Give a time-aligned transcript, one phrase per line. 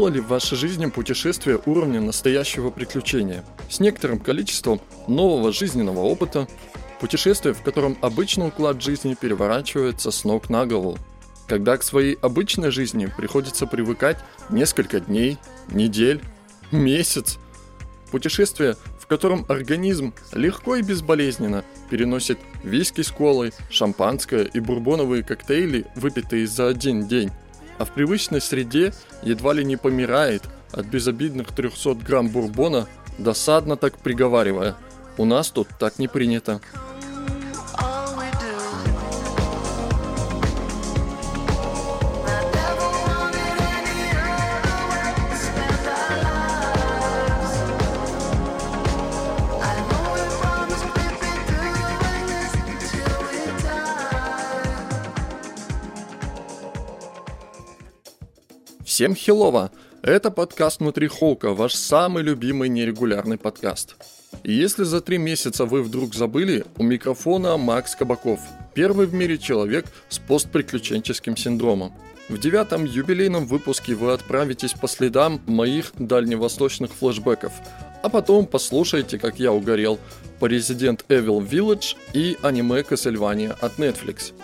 [0.00, 3.44] Было ли в вашей жизни путешествие уровня настоящего приключения?
[3.68, 6.48] С некоторым количеством нового жизненного опыта,
[7.00, 10.96] путешествие, в котором обычный уклад жизни переворачивается с ног на голову,
[11.46, 14.16] когда к своей обычной жизни приходится привыкать
[14.48, 15.36] несколько дней,
[15.68, 16.22] недель,
[16.70, 17.36] месяц.
[18.10, 25.84] Путешествие, в котором организм легко и безболезненно переносит виски с колой, шампанское и бурбоновые коктейли,
[25.94, 27.30] выпитые за один день,
[27.80, 33.96] а в привычной среде едва ли не помирает от безобидных 300 грамм бурбона, досадно так
[33.96, 34.76] приговаривая
[35.16, 36.60] «У нас тут так не принято».
[59.00, 59.70] Всем хилово!
[60.02, 63.96] Это подкаст «Внутри Холка», ваш самый любимый нерегулярный подкаст.
[64.42, 68.40] И если за три месяца вы вдруг забыли, у микрофона Макс Кабаков,
[68.74, 71.94] первый в мире человек с постприключенческим синдромом.
[72.28, 77.54] В девятом юбилейном выпуске вы отправитесь по следам моих дальневосточных флешбеков,
[78.02, 79.98] а потом послушайте, как я угорел
[80.40, 84.34] по Resident Evil Village и аниме Castlevania от Netflix.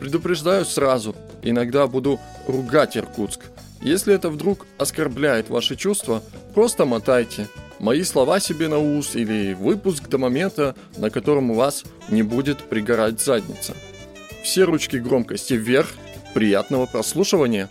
[0.00, 3.42] Предупреждаю сразу, иногда буду ругать Иркутск–
[3.80, 6.22] если это вдруг оскорбляет ваши чувства,
[6.54, 7.48] просто мотайте.
[7.78, 12.58] Мои слова себе на ус или выпуск до момента, на котором у вас не будет
[12.58, 13.74] пригорать задница.
[14.42, 15.88] Все ручки громкости вверх.
[16.34, 17.70] Приятного прослушивания!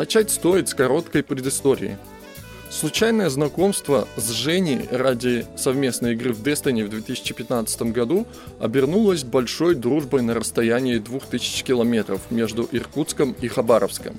[0.00, 1.98] Начать стоит с короткой предыстории.
[2.70, 8.26] Случайное знакомство с Женей ради совместной игры в Destiny в 2015 году
[8.60, 14.16] обернулось большой дружбой на расстоянии 2000 километров между Иркутском и Хабаровском.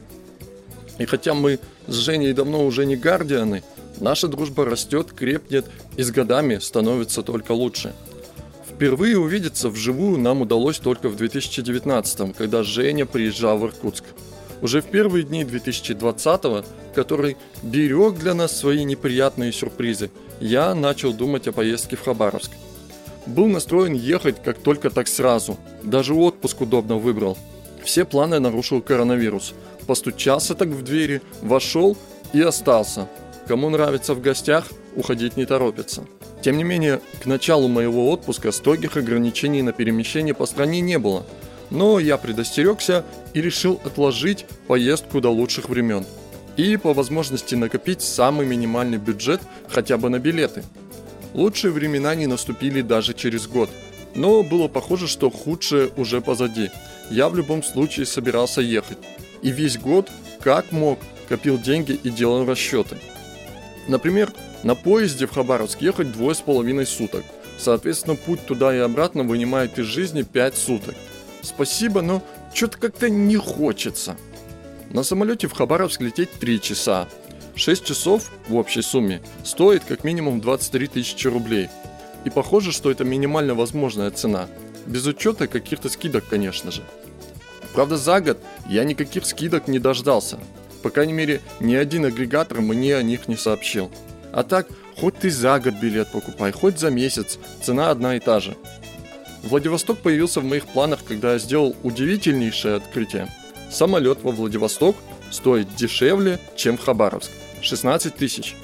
[0.99, 3.63] И хотя мы с Женей давно уже не гардианы,
[3.99, 5.65] наша дружба растет, крепнет
[5.97, 7.95] и с годами становится только лучше.
[8.69, 14.03] Впервые увидеться вживую нам удалось только в 2019, когда Женя приезжал в Иркутск–
[14.61, 16.63] уже в первые дни 2020-го,
[16.94, 22.51] который берег для нас свои неприятные сюрпризы, я начал думать о поездке в Хабаровск.
[23.25, 27.38] Был настроен ехать как только так сразу, даже отпуск удобно выбрал.
[27.83, 29.53] Все планы нарушил коронавирус.
[29.88, 31.97] Постучался так в двери, вошел
[32.33, 33.07] и остался.
[33.47, 36.05] Кому нравится в гостях, уходить не торопится.
[36.41, 41.25] Тем не менее, к началу моего отпуска строгих ограничений на перемещение по стране не было–
[41.71, 46.05] но я предостерегся и решил отложить поездку до лучших времен.
[46.57, 50.63] И по возможности накопить самый минимальный бюджет хотя бы на билеты.
[51.33, 53.69] Лучшие времена не наступили даже через год,
[54.15, 56.69] но было похоже, что худшее уже позади.
[57.09, 58.97] Я в любом случае собирался ехать.
[59.41, 60.11] И весь год,
[60.41, 60.99] как мог,
[61.29, 62.97] копил деньги и делал расчеты.
[63.87, 64.31] Например,
[64.63, 67.23] на поезде в Хабаровск ехать двое с половиной суток.
[67.57, 70.95] Соответственно, путь туда и обратно вынимает из жизни 5 суток–
[71.41, 74.16] Спасибо, но что-то как-то не хочется.
[74.90, 77.07] На самолете в Хабаровск лететь 3 часа.
[77.56, 81.69] 6 часов в общей сумме стоит как минимум 23 тысячи рублей.
[82.25, 84.47] И похоже, что это минимально возможная цена.
[84.85, 86.84] Без учета каких-то скидок, конечно же.
[87.73, 88.37] Правда, за год
[88.67, 90.40] я никаких скидок не дождался.
[90.82, 93.91] По крайней мере, ни один агрегатор мне о них не сообщил.
[94.34, 94.67] А так,
[94.99, 98.55] хоть ты за год билет покупай, хоть за месяц, цена одна и та же.
[99.43, 103.28] Владивосток появился в моих планах, когда я сделал удивительнейшее открытие.
[103.72, 104.96] Самолет во Владивосток
[105.32, 107.32] стоит дешевле, чем в Хабаровск.
[107.61, 108.55] 16 тысяч.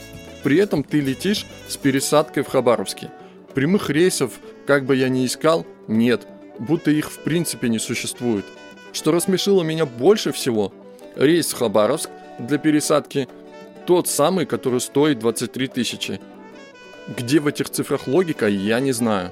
[0.44, 3.10] При этом ты летишь с пересадкой в Хабаровске.
[3.54, 4.34] Прямых рейсов,
[4.66, 6.28] как бы я ни искал, нет,
[6.60, 8.46] будто их в принципе не существует.
[8.94, 10.74] Что рассмешило меня больше всего,
[11.16, 12.10] рейс в Хабаровск
[12.40, 13.28] для пересадки
[13.88, 16.20] тот самый, который стоит 23 тысячи.
[17.08, 19.32] Где в этих цифрах логика, я не знаю.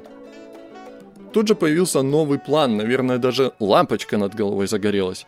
[1.36, 5.28] Тут же появился новый план, наверное, даже лампочка над головой загорелась.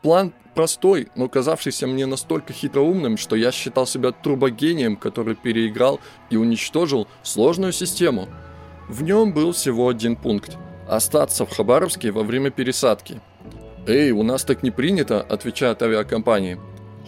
[0.00, 6.38] План простой, но казавшийся мне настолько хитроумным, что я считал себя трубогением, который переиграл и
[6.38, 8.26] уничтожил сложную систему.
[8.88, 10.56] В нем был всего один пункт–
[10.88, 13.20] остаться в Хабаровске во время пересадки.
[13.86, 16.58] «Эй, у нас так не принято»,– отвечает авиакомпании.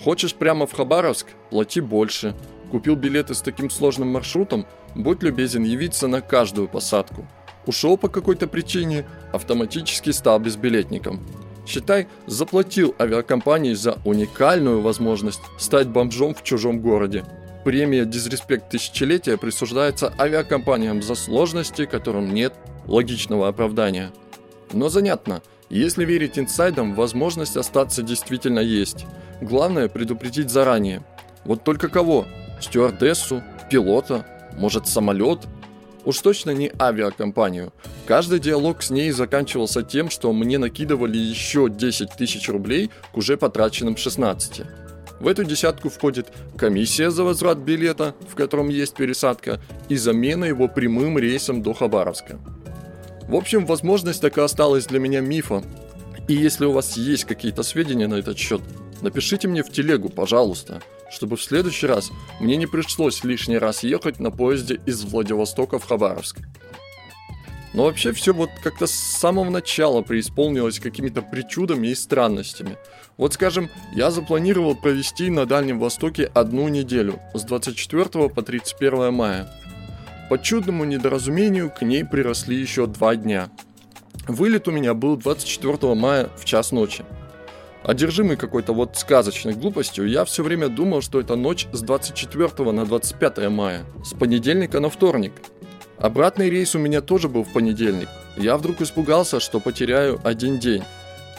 [0.04, 1.28] «Хочешь прямо в Хабаровск?
[1.48, 2.34] Плати больше.
[2.70, 4.66] Купил билеты с таким сложным маршрутом?
[4.94, 7.26] будь любезен явиться на каждую посадку.
[7.70, 11.24] Ушел по какой-то причине, автоматически стал безбилетником.
[11.68, 17.24] Считай, заплатил авиакомпании за уникальную возможность стать бомжом в чужом городе.
[17.64, 22.54] Премия «Дизреспект тысячелетия» присуждается авиакомпаниям за сложности, которым нет
[22.88, 24.10] логичного оправдания.
[24.72, 29.06] Но занятно, если верить инсайдам, возможность остаться действительно есть.
[29.40, 31.04] Главное предупредить заранее.
[31.44, 32.26] Вот только кого?
[32.60, 33.44] Стюардессу?
[33.70, 34.26] Пилота?
[34.58, 35.46] Может самолет?
[36.04, 37.72] Уж точно не авиакомпанию.
[38.06, 43.36] Каждый диалог с ней заканчивался тем, что мне накидывали еще 10 тысяч рублей к уже
[43.36, 44.62] потраченным 16.
[45.20, 49.60] В эту десятку входит комиссия за возврат билета, в котором есть пересадка,
[49.90, 52.38] и замена его прямым рейсом до Хабаровска.
[53.28, 55.64] В общем, возможность так и осталась для меня мифом.
[56.26, 58.62] И если у вас есть какие-то сведения на этот счет,
[59.02, 60.80] напишите мне в телегу, пожалуйста,
[61.10, 62.10] чтобы в следующий раз
[62.40, 66.38] мне не пришлось лишний раз ехать на поезде из Владивостока в Хабаровск.
[67.72, 72.76] Но вообще все вот как-то с самого начала преисполнилось какими-то причудами и странностями.
[73.16, 79.48] Вот скажем, я запланировал провести на Дальнем Востоке одну неделю, с 24 по 31 мая.
[80.28, 83.50] По чудному недоразумению к ней приросли еще два дня.
[84.26, 87.04] Вылет у меня был 24 мая в час ночи.
[87.84, 92.84] Одержимый какой-то вот сказочной глупостью, я все время думал, что это ночь с 24 на
[92.84, 95.32] 25 мая, с понедельника на вторник–
[96.00, 98.08] Обратный рейс у меня тоже был в понедельник.
[98.38, 100.82] Я вдруг испугался, что потеряю один день.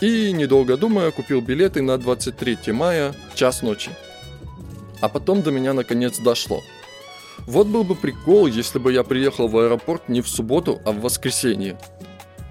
[0.02, 3.90] И, недолго думая, купил билеты на 23 мая, час ночи.
[5.00, 6.62] А потом до меня наконец дошло.
[7.48, 11.02] Вот был бы прикол, если бы я приехал в аэропорт не в субботу, а в
[11.02, 11.80] воскресенье.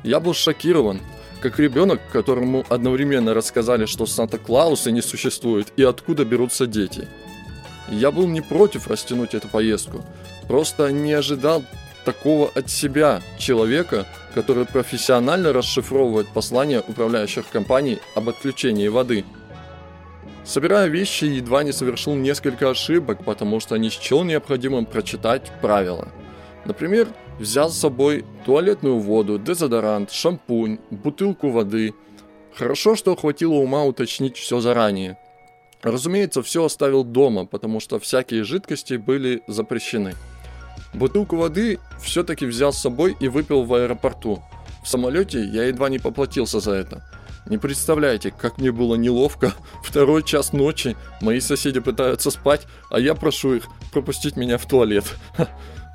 [0.03, 1.01] Я был шокирован,
[1.41, 7.09] как ребенок, которому одновременно рассказали, что Санта-Клауса не существует и откуда берутся дети.
[7.89, 10.05] Я был не против растянуть эту поездку,
[10.47, 11.65] просто не ожидал
[12.05, 19.25] такого от себя человека, который профессионально расшифровывает послания управляющих компаний об отключении воды.
[20.45, 26.09] Собирая вещи, едва не совершил несколько ошибок, потому что не счел необходимым прочитать правила.
[26.71, 27.09] Например,
[27.41, 31.95] взял с собой туалетную воду, дезодорант, шампунь, бутылку воды.
[32.55, 35.19] Хорошо, что хватило ума уточнить все заранее.
[35.83, 40.15] Разумеется, все оставил дома, потому что всякие жидкости были запрещены.
[40.95, 44.41] Бутылку воды все-таки взял с собой и выпил в аэропорту.
[44.85, 47.03] В самолете я едва не поплатился за это.
[47.47, 49.55] Не представляете, как мне было неловко.
[49.83, 55.17] Второй час ночи, мои соседи пытаются спать, а я прошу их пропустить меня в туалет.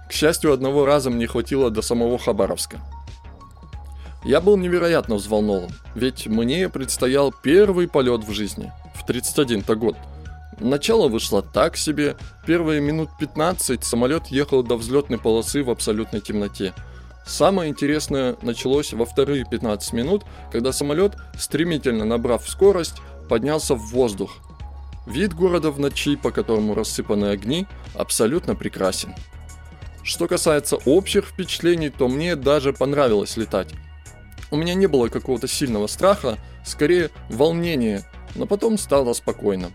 [0.09, 2.79] К счастью, одного раза мне хватило до самого Хабаровска.
[4.23, 9.95] Я был невероятно взволнован, ведь мне предстоял первый полет в жизни, в 31-то год–
[10.59, 12.15] Начало вышло так себе.
[12.45, 16.73] Первые минут 15 самолет ехал до взлетной полосы в абсолютной темноте.
[17.25, 24.37] Самое интересное началось во вторые 15 минут, когда самолет, стремительно набрав скорость, поднялся в воздух.
[25.07, 29.13] Вид города в ночи, по которому рассыпаны огни, абсолютно прекрасен.
[30.05, 33.69] Что касается общих впечатлений, то мне даже понравилось летать.
[34.51, 39.71] У меня не было какого-то сильного страха, скорее волнения, но потом стало спокойно.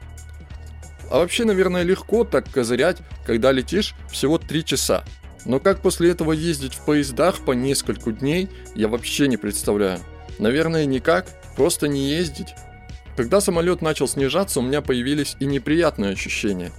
[1.10, 5.02] А вообще, наверное, легко так козырять, когда летишь всего 3 часа.
[5.44, 9.98] Но как после этого ездить в поездах по несколько дней, я вообще не представляю.
[10.38, 12.54] Наверное, никак, просто не ездить.
[13.16, 16.70] Когда самолет начал снижаться, у меня появились и неприятные ощущения.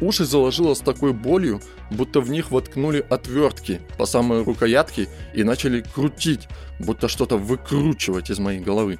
[0.00, 5.82] Уши заложило с такой болью, будто в них воткнули отвертки по самой рукоятке и начали
[5.82, 6.48] крутить,
[6.80, 8.98] будто что-то выкручивать из моей головы.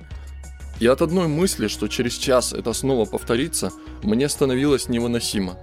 [0.80, 3.70] И от одной мысли, что через час это снова повторится,
[4.02, 5.56] мне становилось невыносимо.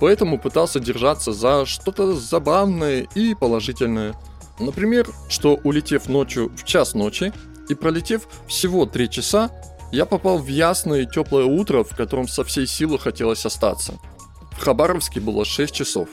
[0.00, 4.14] Поэтому пытался держаться за что-то забавное и положительное.
[4.58, 7.32] Например, что улетев ночью в час ночи
[7.68, 9.50] и пролетев всего 3 часа,
[9.92, 13.94] я попал в ясное и теплое утро, в котором со всей силы хотелось остаться.
[14.56, 16.08] В Хабаровске было 6 часов.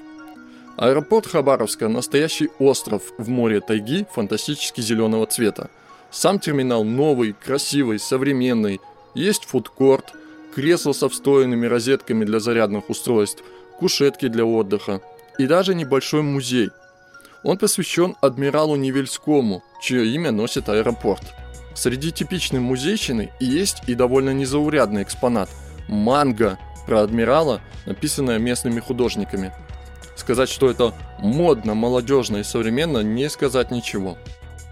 [0.77, 5.69] Аэропорт Хабаровска– настоящий остров в море тайги фантастически зеленого цвета–
[6.13, 8.79] сам терминал новый, красивый, современный.
[9.15, 10.13] Есть фудкорт,
[10.53, 13.43] кресло со встроенными розетками для зарядных устройств,
[13.79, 15.01] кушетки для отдыха
[15.39, 16.69] и даже небольшой музей.
[17.41, 21.23] Он посвящен адмиралу Невельскому, чье имя носит аэропорт.
[21.73, 25.49] Среди типичной музейщины есть и довольно незаурядный экспонат–
[25.87, 29.53] манга про адмирала, написанная местными художниками.
[30.15, 34.17] Сказать, что это модно, молодежно и современно, не сказать ничего.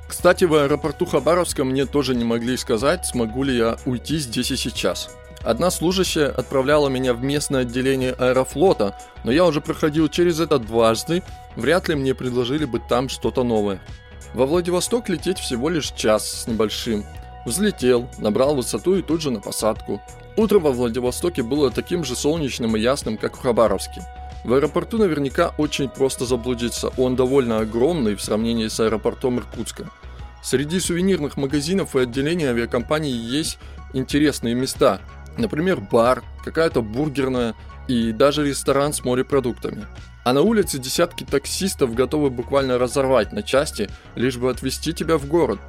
[0.08, 4.58] Кстати, в аэропорту Хабаровска мне тоже не могли сказать, смогу ли я уйти здесь и
[4.58, 5.10] сейчас.
[5.44, 11.24] Одна служащая отправляла меня в местное отделение аэрофлота, но я уже проходил через это дважды,
[11.56, 13.82] вряд ли мне предложили бы там что-то новое.
[14.34, 17.06] Во Владивосток лететь всего лишь час с небольшим.
[17.46, 20.02] Взлетел, набрал высоту и тут же на посадку.
[20.38, 24.02] Утро во Владивостоке было таким же солнечным и ясным, как в Хабаровске.
[24.44, 29.90] В аэропорту наверняка очень просто заблудиться, он довольно огромный в сравнении с аэропортом Иркутска.
[30.42, 33.60] Среди сувенирных магазинов и отделений авиакомпании есть
[33.94, 35.00] интересные места,
[35.38, 37.54] например, бар, какая-то бургерная
[37.88, 39.86] и даже ресторан с морепродуктами.
[40.24, 45.28] А на улице десятки таксистов готовы буквально разорвать на части, лишь бы отвезти тебя в
[45.28, 45.60] город.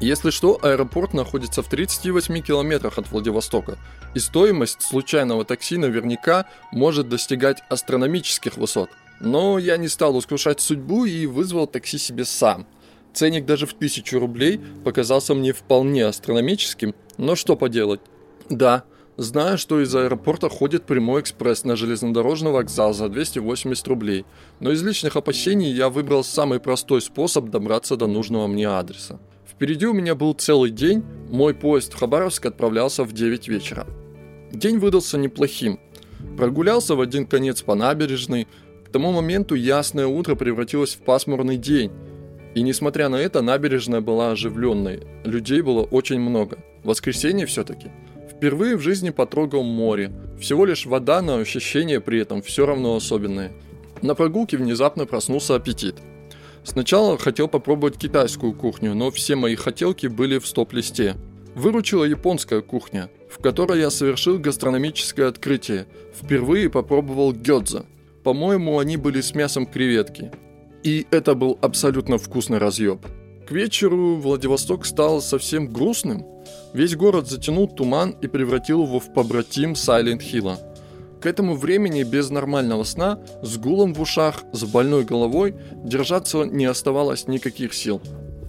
[0.00, 3.78] Если что, аэропорт находится в 38 километрах от Владивостока,
[4.14, 8.90] и стоимость случайного такси наверняка может достигать астрономических высот.
[9.18, 12.64] Но я не стал искушать судьбу и вызвал такси себе сам.
[13.12, 18.00] Ценник даже в 1000 рублей показался мне вполне астрономическим, но что поделать.
[18.48, 18.84] Да,
[19.16, 24.24] Знаю, что из аэропорта ходит прямой экспресс на железнодорожный вокзал за 280 рублей,
[24.60, 29.18] но из личных опасений я выбрал самый простой способ добраться до нужного мне адреса.
[29.58, 33.88] Впереди у меня был целый день, мой поезд в Хабаровск отправлялся в 9 вечера.
[34.52, 35.80] День выдался неплохим.
[36.36, 38.46] Прогулялся в один конец по набережной,
[38.86, 41.90] к тому моменту ясное утро превратилось в пасмурный день.
[42.54, 46.58] И несмотря на это, набережная была оживленной, людей было очень много.
[46.84, 47.90] Воскресенье все-таки–
[48.38, 50.12] Впервые в жизни потрогал море.
[50.38, 53.50] Всего лишь вода, но ощущения при этом все равно особенные.
[54.00, 55.96] На прогулке внезапно проснулся аппетит.
[56.68, 61.16] Сначала хотел попробовать китайскую кухню, но все мои хотелки были в стоп-листе.
[61.54, 65.86] Выручила японская кухня, в которой я совершил гастрономическое открытие.
[66.14, 67.86] Впервые попробовал гёдза.
[68.22, 70.30] По-моему, они были с мясом креветки.
[70.84, 73.00] И это был абсолютно вкусный разъеб.
[73.48, 76.26] К вечеру Владивосток стал совсем грустным.
[76.74, 80.58] Весь город затянул туман и превратил его в побратим Сайлент Хилла.
[81.20, 86.64] К этому времени без нормального сна, с гулом в ушах, с больной головой, держаться не
[86.64, 88.00] оставалось никаких сил.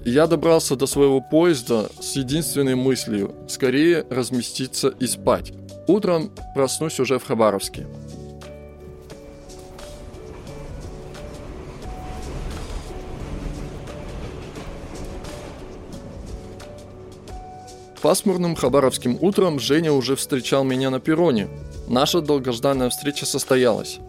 [0.05, 5.51] Я добрался до своего поезда с единственной мыслью– скорее разместиться и спать.
[5.87, 7.87] Утром проснусь уже в Хабаровске.
[18.01, 21.49] Пасмурным хабаровским утром Женя уже встречал меня на перроне.
[21.89, 23.99] Наша долгожданная встреча состоялась.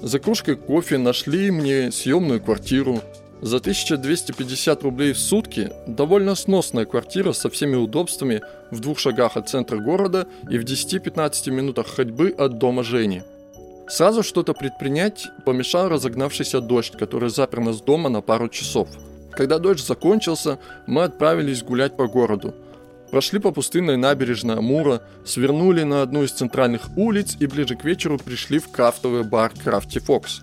[0.00, 3.00] За кружкой кофе нашли мне съемную квартиру.
[3.42, 9.48] За 1250 рублей в сутки довольно сносная квартира со всеми удобствами в двух шагах от
[9.48, 13.24] центра города и в 10-15 минутах ходьбы от дома Жени.
[13.88, 18.88] Сразу что-то предпринять помешал разогнавшийся дождь, который запер нас дома на пару часов.
[19.32, 22.54] Когда дождь закончился, мы отправились гулять по городу–
[23.10, 28.18] Прошли по пустынной набережной Амура, свернули на одну из центральных улиц и ближе к вечеру
[28.18, 30.42] пришли в крафтовый бар Crafty Fox.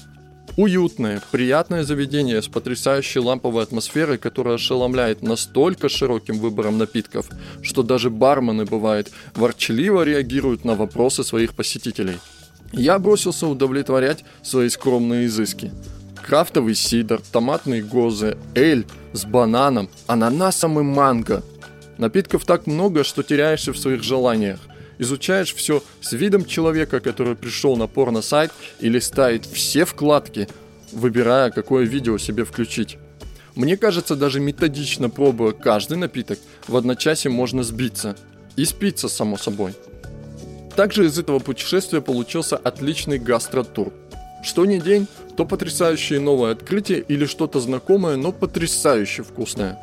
[0.58, 7.30] Уютное, приятное заведение с потрясающей ламповой атмосферой, которая ошеломляет настолько широким выбором напитков,
[7.62, 12.18] что даже бармены, бывает, ворчливо реагируют на вопросы своих посетителей.
[12.74, 15.72] Я бросился удовлетворять свои скромные изыски.
[16.22, 21.44] Крафтовый сидр, томатные гозы, эль с бананом, ананасом и манго–
[22.02, 24.60] Напитков так много, что теряешься в своих желаниях.
[24.98, 30.48] Изучаешь все с видом человека, который пришел на порно-сайт и листает все вкладки,
[30.92, 32.98] выбирая, какое видео себе включить.
[33.54, 38.16] Мне кажется, даже методично пробуя каждый напиток, в одночасье можно сбиться.
[38.56, 39.76] И спиться, само собой.
[40.76, 43.94] Также из этого путешествия получился отличный гастротур.
[44.44, 45.06] Что ни день,
[45.38, 49.78] то потрясающее новое открытие или что-то знакомое, но потрясающе вкусное.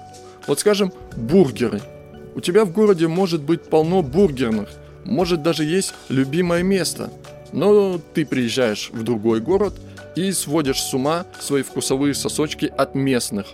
[0.49, 1.81] Вот скажем, бургеры–
[2.39, 4.69] у тебя в городе может быть полно бургерных,
[5.05, 7.11] может даже есть любимое место.
[7.53, 9.75] Но ты приезжаешь в другой город
[10.15, 13.47] и сводишь с ума свои вкусовые сосочки от местных.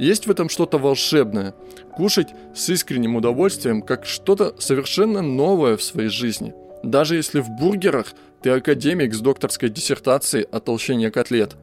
[0.00, 1.54] Есть в этом что-то волшебное.
[1.94, 6.54] Кушать с искренним удовольствием, как что-то совершенно новое в своей жизни.
[6.82, 11.54] Даже если в бургерах ты академик с докторской диссертацией о толщине котлет.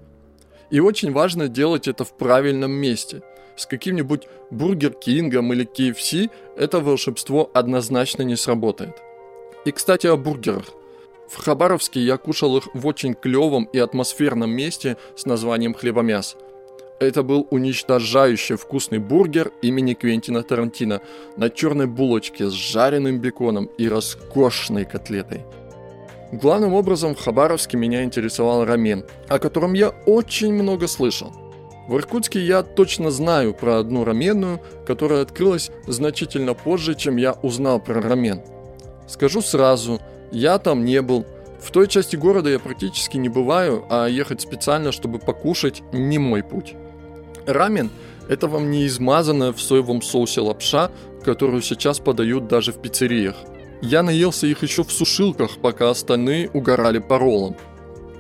[0.70, 3.24] И очень важно делать это в правильном месте–
[3.56, 8.96] с каким-нибудь Бургер Кингом или KFC это волшебство однозначно не сработает.
[9.66, 10.66] И, кстати, о бургерах.
[11.28, 16.38] В Хабаровске я кушал их в очень клевом и атмосферном месте с названием «Хлебомяс».
[17.00, 21.02] Это был уничтожающий вкусный бургер имени Квентина Тарантино
[21.36, 25.44] на черной булочке с жареным беконом и роскошной котлетой.
[26.32, 31.34] Главным образом в Хабаровске меня интересовал рамен, о котором я очень много слышал–
[31.88, 37.80] в Иркутске я точно знаю про одну раменную, которая открылась значительно позже, чем я узнал
[37.80, 38.42] про рамен.
[39.08, 40.02] Скажу сразу,
[40.32, 41.26] я там не был.
[41.62, 46.44] В той части города я практически не бываю, а ехать специально, чтобы покушать, не мой
[46.44, 46.74] путь.
[47.46, 47.92] Рамен–
[48.30, 50.90] это вам не измазанная в соевом соусе лапша,
[51.24, 53.36] которую сейчас подают даже в пиццериях.
[53.82, 57.56] Я наелся их еще в сушилках, пока остальные угорали по роллам.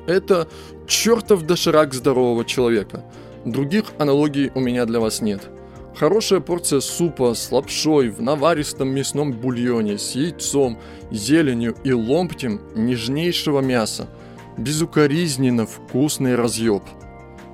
[0.05, 0.47] Это
[0.87, 3.03] чертов доширак здорового человека.
[3.45, 5.49] Других аналогий у меня для вас нет.
[5.95, 10.79] Хорошая порция супа с лапшой в наваристом мясном бульоне с яйцом,
[11.11, 14.09] зеленью и ломптем нежнейшего мяса.
[14.57, 16.83] Безукоризненно вкусный разъеб.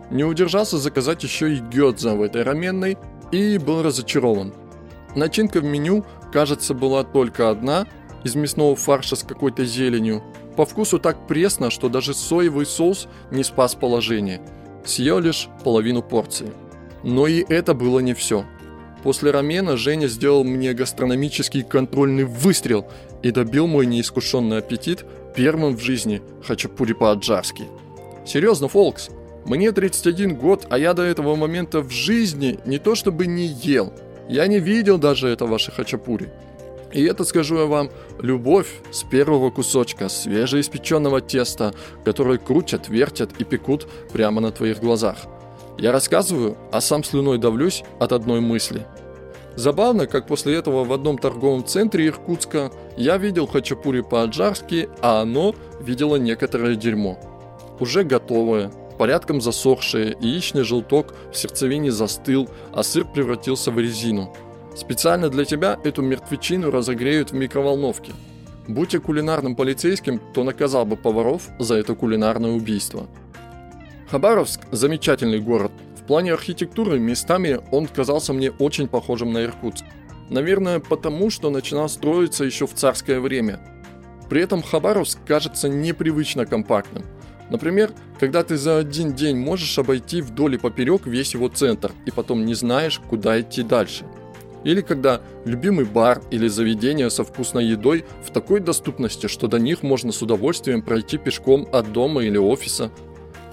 [0.10, 2.98] Не удержался заказать еще и гёдза в этой раменной
[3.34, 4.54] и был разочарован.
[5.16, 7.86] Начинка в меню, кажется, была только одна,
[8.24, 10.24] из мясного фарша с какой-то зеленью.
[10.56, 14.42] По вкусу так пресно, что даже соевый соус не спас положение.
[14.86, 16.52] Съел лишь половину порции.
[17.04, 18.46] Но и это было не все.
[19.04, 22.86] После рамена Женя сделал мне гастрономический контрольный выстрел
[23.24, 27.66] и добил мой неискушенный аппетит первым в жизни хачапури по-аджарски.
[28.26, 29.10] Серьезно, Фолкс,
[29.46, 33.92] мне 31 год, а я до этого момента в жизни не то чтобы не ел,
[34.30, 36.30] я не видел даже это ваши хачапури.
[36.94, 43.44] И это, скажу я вам, любовь с первого кусочка свежеиспеченного теста, который крутят, вертят и
[43.44, 45.18] пекут прямо на твоих глазах.
[45.78, 48.86] Я рассказываю, а сам слюной давлюсь от одной мысли.
[49.56, 55.56] Забавно, как после этого в одном торговом центре Иркутска я видел хачапури по-аджарски, а оно
[55.80, 57.20] видело некоторое дерьмо.
[57.80, 64.34] Уже готовое, порядком засохшее, яичный желток в сердцевине застыл, а сыр превратился в резину–
[64.76, 68.14] Специально для тебя эту мертвечину разогреют в микроволновке.
[68.68, 73.08] Будь я кулинарным полицейским, то наказал бы поваров за это кулинарное убийство.
[74.10, 75.72] Хабаровск– замечательный город.
[75.98, 79.84] В плане архитектуры местами он казался мне очень похожим на Иркутск.
[80.30, 83.60] Наверное, потому что начинал строиться еще в царское время.
[84.30, 87.04] При этом Хабаровск кажется непривычно компактным.
[87.50, 92.12] Например, когда ты за один день можешь обойти вдоль и поперек весь его центр, и
[92.12, 94.06] потом не знаешь, куда идти дальше–
[94.64, 99.84] или когда любимый бар или заведение со вкусной едой в такой доступности, что до них
[99.84, 102.92] можно с удовольствием пройти пешком от дома или офиса.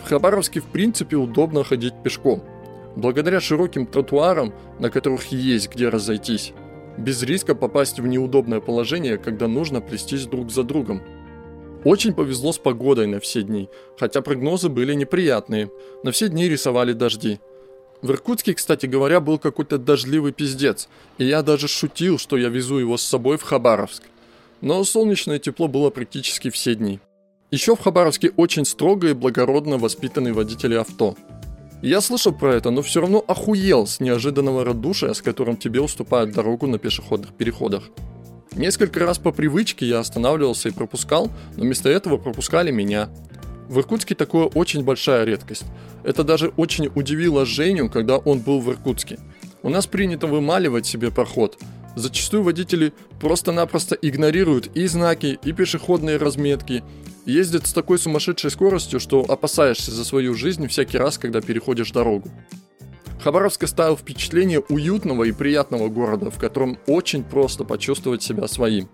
[0.05, 2.43] В Хабаровске в принципе удобно ходить пешком.
[2.97, 6.53] Благодаря широким тротуарам, на которых есть где разойтись,
[6.99, 11.01] без риска попасть в неудобное положение, когда нужно плестись друг за другом.
[11.85, 15.71] Очень повезло с погодой на все дни, хотя прогнозы были неприятные.
[16.03, 17.39] На все дни рисовали дожди.
[18.01, 22.79] В Иркутске, кстати говоря, был какой-то дождливый пиздец, и я даже шутил, что я везу
[22.79, 24.05] его с собой в Хабаровск.
[24.61, 27.01] Но солнечное тепло было практически все дни.
[27.51, 31.17] Еще в Хабаровске очень строго и благородно воспитанные водители авто.
[31.83, 36.33] Я слышал про это, но все равно охуел с неожиданного радушия, с которым тебе уступают
[36.33, 37.85] дорогу на пешеходных переходах.
[38.53, 43.09] Несколько раз по привычке я останавливался и пропускал, но вместо этого пропускали меня.
[43.69, 45.65] В Иркутске такое очень большая редкость.
[46.03, 49.19] Это даже очень удивило Женю, когда он был в Иркутске.
[49.63, 51.59] У нас принято вымаливать себе проход.
[51.95, 56.83] Зачастую водители просто-напросто игнорируют и знаки, и пешеходные разметки.
[57.27, 62.31] Ездят с такой сумасшедшей скоростью, что опасаешься за свою жизнь всякий раз, когда переходишь дорогу.
[63.21, 68.89] Хабаровск оставил впечатление уютного и приятного города, в котором очень просто почувствовать себя своим.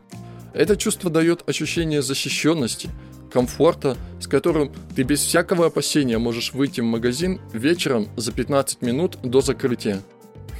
[0.55, 2.89] Это чувство дает ощущение защищенности,
[3.35, 9.19] комфорта, с которым ты без всякого опасения можешь выйти в магазин вечером за 15 минут
[9.25, 10.01] до закрытия.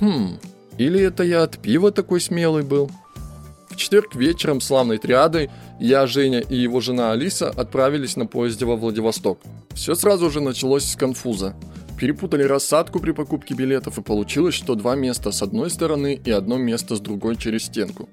[0.01, 0.39] Хм,
[0.77, 2.91] или это я от пива такой смелый был?
[3.71, 8.75] В четверг вечером славной триадой я, Женя и его жена Алиса отправились на поезде во
[8.75, 9.39] Владивосток.
[9.73, 11.55] Все сразу же началось с конфуза.
[11.97, 16.57] Перепутали рассадку при покупке билетов и получилось, что два места с одной стороны и одно
[16.57, 18.09] место с другой через стенку.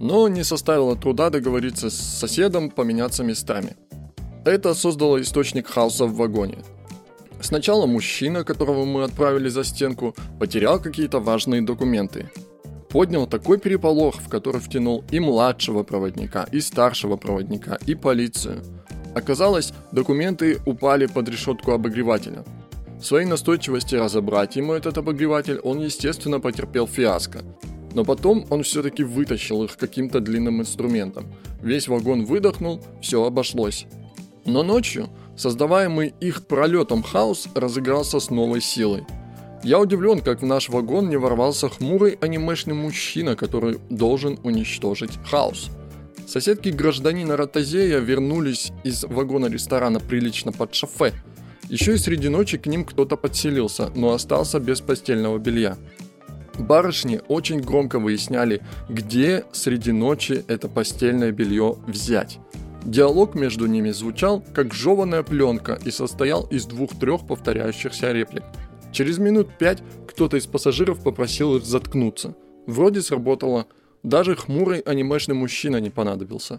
[0.00, 3.74] Но не составило труда договориться с соседом поменяться местами.
[4.44, 6.58] Это создало источник хаоса в вагоне.
[7.40, 12.30] Сначала мужчина, которого мы отправили за стенку, потерял какие-то важные документы.
[12.88, 18.62] Поднял такой переполох, в который втянул и младшего проводника, и старшего проводника, и полицию.
[19.14, 22.44] Оказалось, документы упали под решетку обогревателя.
[23.00, 27.42] В своей настойчивости разобрать ему этот обогреватель он, естественно, потерпел фиаско.
[27.94, 31.26] Но потом он все-таки вытащил их каким-то длинным инструментом.
[31.62, 33.86] Весь вагон выдохнул, все обошлось.
[34.44, 39.04] Но ночью создаваемый их пролетом хаос разыгрался с новой силой.
[39.64, 45.70] Я удивлен, как в наш вагон не ворвался хмурый анимешный мужчина, который должен уничтожить хаос.
[46.26, 51.12] Соседки гражданина Ротозея вернулись из вагона ресторана прилично под шофе.
[51.68, 55.76] Еще и среди ночи к ним кто-то подселился, но остался без постельного белья.
[56.58, 62.38] Барышни очень громко выясняли, где среди ночи это постельное белье взять.
[62.84, 68.42] Диалог между ними звучал как жеванная пленка и состоял из двух-трех повторяющихся реплик.
[68.90, 72.34] Через минут пять кто-то из пассажиров попросил их заткнуться.
[72.66, 73.66] Вроде сработало.
[74.02, 76.58] Даже хмурый анимешный мужчина не понадобился.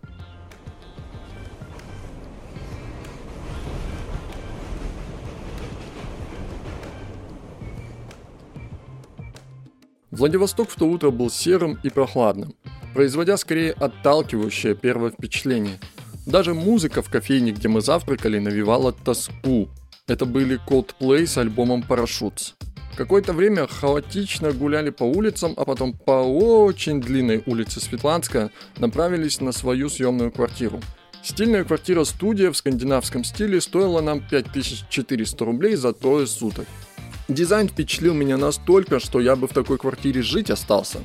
[10.09, 12.53] Владивосток в то утро был серым и прохладным,
[12.93, 15.79] производя скорее отталкивающее первое впечатление.
[16.25, 19.69] Даже музыка в кофейне, где мы завтракали, навевала тоску.
[20.07, 22.53] Это были Coldplay с альбомом Parachutes.
[22.95, 29.51] Какое-то время хаотично гуляли по улицам, а потом по очень длинной улице Светланска направились на
[29.51, 30.79] свою съемную квартиру.
[31.23, 36.67] Стильная квартира-студия в скандинавском стиле стоила нам 5400 рублей за трое суток.
[37.27, 40.99] Дизайн впечатлил меня настолько, что я бы в такой квартире жить остался.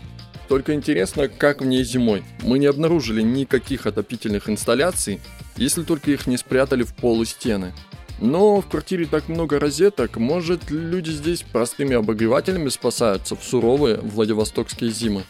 [0.48, 2.24] Только интересно, как в ней зимой.
[2.42, 5.20] Мы не обнаружили никаких отопительных инсталляций,
[5.56, 7.74] если только их не спрятали в полу стены.
[8.20, 14.90] Но в квартире так много розеток, может люди здесь простыми обогревателями спасаются в суровые владивостокские
[14.90, 15.22] зимы.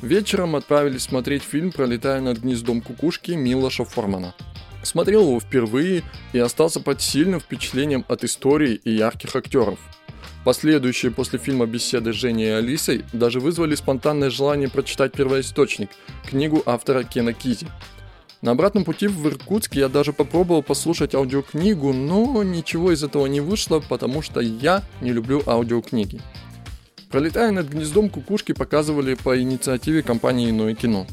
[0.00, 4.34] Вечером отправились смотреть фильм «Пролетая над гнездом кукушки» Милоша Формана.
[4.82, 9.78] Смотрел его впервые и остался под сильным впечатлением от истории и ярких актеров.
[10.44, 15.90] Последующие после фильма беседы с и Алисой даже вызвали спонтанное желание прочитать первоисточник,
[16.28, 17.66] книгу автора Кена Кизи.
[18.40, 23.40] На обратном пути в Иркутск я даже попробовал послушать аудиокнигу, но ничего из этого не
[23.40, 26.20] вышло, потому что я не люблю аудиокниги.
[27.08, 31.06] Пролетая над гнездом кукушки показывали по инициативе компании «Иное кино».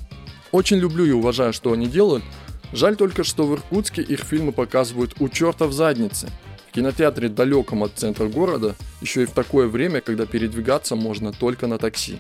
[0.52, 2.24] Очень люблю и уважаю, что они делают,
[2.72, 6.30] Жаль только, что в Иркутске их фильмы показывают у черта в заднице.
[6.72, 11.78] Кинотеатре далеком от центра города, еще и в такое время, когда передвигаться можно только на
[11.78, 12.20] такси.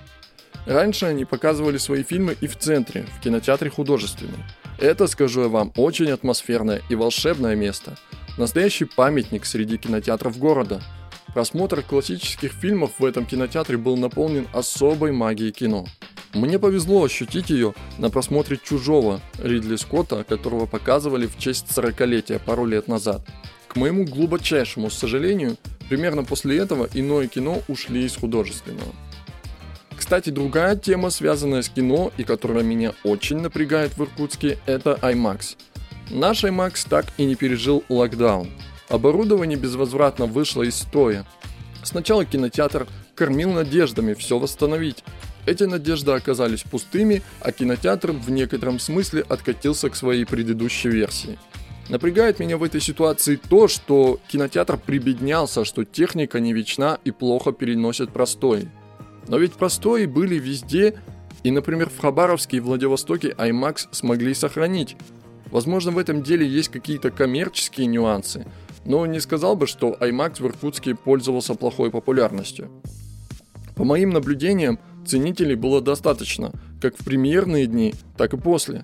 [0.65, 4.43] Раньше они показывали свои фильмы и в центре, в кинотеатре художественный.
[4.77, 7.97] Это, скажу я вам, очень атмосферное и волшебное место.
[8.37, 10.81] Настоящий памятник среди кинотеатров города.
[11.33, 15.85] Просмотр классических фильмов в этом кинотеатре был наполнен особой магией кино.
[16.33, 22.65] Мне повезло ощутить ее на просмотре «Чужого» Ридли Скотта, которого показывали в честь 40-летия пару
[22.65, 23.21] лет назад.
[23.69, 25.55] К моему глубочайшему сожалению,
[25.89, 28.93] примерно после этого иное кино ушли из художественного.
[29.95, 35.55] Кстати, другая тема, связанная с кино и которая меня очень напрягает в Иркутске, это IMAX.
[36.09, 38.49] Наш IMAX так и не пережил локдаун.
[38.89, 41.25] Оборудование безвозвратно вышло из строя.
[41.83, 45.03] Сначала кинотеатр кормил надеждами все восстановить,
[45.45, 51.39] эти надежды оказались пустыми, а кинотеатр в некотором смысле откатился к своей предыдущей версии.
[51.89, 57.51] Напрягает меня в этой ситуации то, что кинотеатр прибеднялся, что техника не вечна и плохо
[57.51, 58.69] переносит простой.
[59.27, 61.01] Но ведь простои были везде,
[61.43, 64.97] и, например, в Хабаровске и Владивостоке IMAX смогли сохранить.
[65.51, 68.45] Возможно, в этом деле есть какие-то коммерческие нюансы,
[68.85, 72.69] но не сказал бы, что IMAX в Иркутске пользовался плохой популярностью.
[73.75, 78.83] По моим наблюдениям, Ценителей было достаточно, как в премьерные дни, так и после.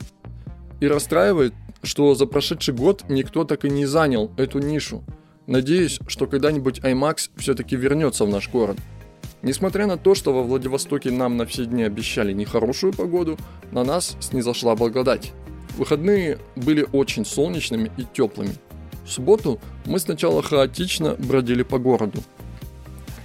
[0.79, 1.53] И расстраивает,
[1.85, 5.03] что за прошедший год никто так и не занял эту нишу.
[5.47, 8.77] Надеюсь, что когда-нибудь IMAX все-таки вернется в наш город.
[9.41, 13.37] Несмотря на то, что во Владивостоке нам на все дни обещали нехорошую погоду,
[13.71, 15.33] на нас снизошла благодать.
[15.77, 18.55] Выходные были очень солнечными и теплыми.
[19.05, 22.23] В субботу мы сначала хаотично бродили по городу.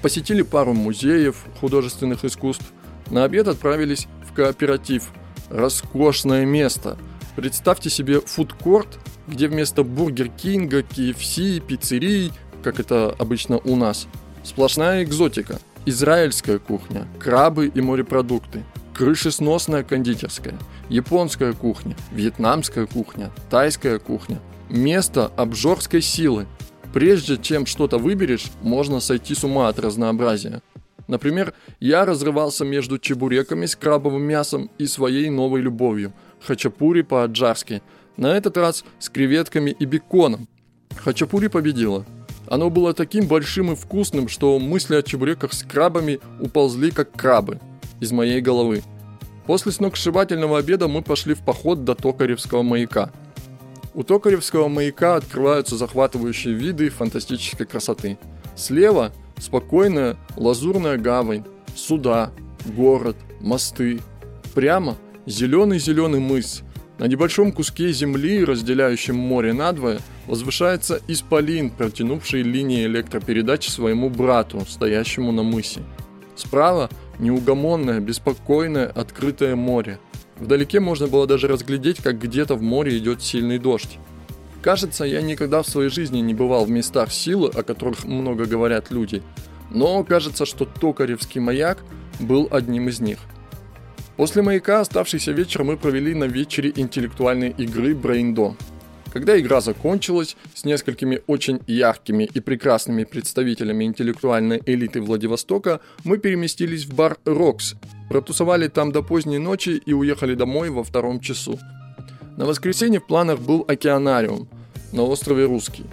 [0.03, 2.73] Посетили пару музеев художественных искусств,
[3.11, 5.11] на обед отправились в кооператив.
[5.49, 6.97] Роскошное место.
[7.41, 14.09] Представьте себе фудкорт, где вместо Бургер Кинга, KFC, пиццерий, как это обычно у нас,
[14.45, 15.59] сплошная экзотика.
[15.87, 20.59] Израильская кухня, крабы и морепродукты, крышесносная кондитерская,
[20.91, 24.39] японская кухня, вьетнамская кухня, тайская кухня.
[24.69, 26.47] Место обжорской силы.
[26.93, 30.61] Прежде чем что-то выберешь, можно сойти с ума от разнообразия.
[31.11, 37.83] Например, я разрывался между чебуреками с крабовым мясом и своей новой любовью– хачапури по-аджарски.
[38.17, 40.47] На этот раз с креветками и беконом.
[40.97, 42.07] Хачапури победила.
[42.47, 47.59] Оно было таким большим и вкусным, что мысли о чебуреках с крабами уползли как крабы
[47.99, 48.85] из моей головы.
[49.49, 53.11] После сногсшибательного обеда мы пошли в поход до Токаревского маяка.
[53.95, 58.17] У Токаревского маяка открываются захватывающие виды фантастической красоты.
[58.55, 62.31] Слева Спокойная лазурная гавань, суда,
[62.67, 64.01] город, мосты.
[64.55, 66.63] Прямо зеленый-зеленый мыс.
[66.99, 75.33] На небольшом куске земли, разделяющем море надвое, возвышается исполин, протянувший линии электропередач своему брату, стоящему
[75.33, 75.81] на мысе.
[76.37, 79.99] Справа неугомонное, беспокойное, открытое море.
[80.39, 83.99] Вдалеке можно было даже разглядеть, как где-то в море идет сильный дождь.
[84.63, 88.91] Кажется, я никогда в своей жизни не бывал в местах силы, о которых много говорят
[88.91, 89.23] люди.
[89.71, 91.79] Но кажется, что Токаревский маяк
[92.19, 93.19] был одним из них.
[94.17, 98.55] После маяка оставшийся вечер мы провели на вечере интеллектуальной игры Брейндо.
[99.13, 106.85] Когда игра закончилась с несколькими очень яркими и прекрасными представителями интеллектуальной элиты Владивостока, мы переместились
[106.85, 107.75] в бар «Рокс»,
[108.09, 111.59] протусовали там до поздней ночи и уехали домой во втором часу.
[112.37, 114.49] На воскресенье в планах был океанариум
[114.93, 115.85] на острове Русский.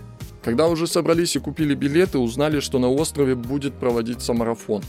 [0.43, 4.83] Когда уже собрались и купили билеты, узнали, что на острове будет проводиться марафон.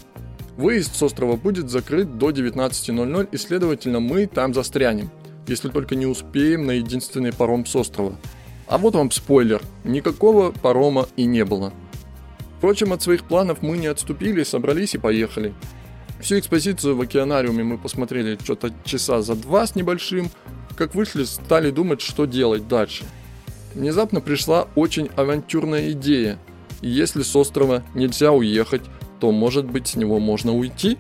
[0.56, 5.10] Выезд с острова будет закрыт до 19.00 и, следовательно, мы там застрянем–
[5.48, 8.16] если только не успеем на единственный паром с острова.
[8.66, 11.72] А вот вам спойлер, никакого парома и не было.
[12.58, 15.54] Впрочем, от своих планов мы не отступили, собрались и поехали.
[16.20, 20.30] Всю экспозицию в океанариуме мы посмотрели что-то часа за два с небольшим.
[20.78, 23.04] Как вышли, стали думать, что делать дальше.
[23.74, 26.38] Внезапно пришла очень авантюрная идея.
[26.80, 28.82] Если с острова нельзя уехать,
[29.18, 30.96] то может быть с него можно уйти?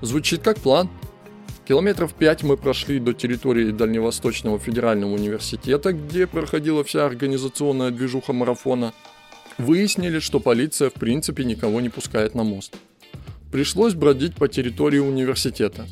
[0.00, 0.88] Звучит как план–
[1.70, 8.92] Километров пять мы прошли до территории Дальневосточного федерального университета, где проходила вся организационная движуха марафона.
[9.56, 12.76] Выяснили, что полиция в принципе никого не пускает на мост.
[13.52, 15.86] Пришлось бродить по территории университета.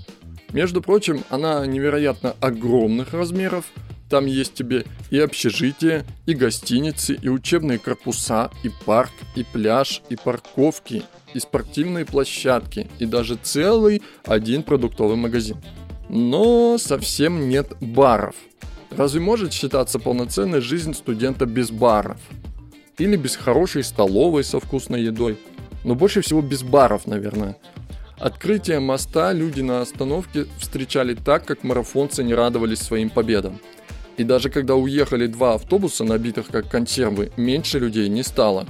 [0.52, 3.66] Между прочим, она невероятно огромных размеров.
[4.08, 10.16] Там есть тебе и общежитие, и гостиницы, и учебные корпуса, и парк, и пляж, и
[10.16, 11.02] парковки,
[11.34, 15.58] и спортивные площадки, и даже целый один продуктовый магазин.
[16.08, 18.34] Но совсем нет баров.
[18.90, 22.18] Разве может считаться полноценной жизнь студента без баров?
[22.96, 25.38] Или без хорошей столовой со вкусной едой?
[25.84, 27.56] Но больше всего без баров, наверное.
[28.18, 33.61] Открытие моста люди на остановке встречали так, как марафонцы не радовались своим победам.
[34.16, 38.66] И даже когда уехали два автобуса, набитых как консервы, меньше людей не стало.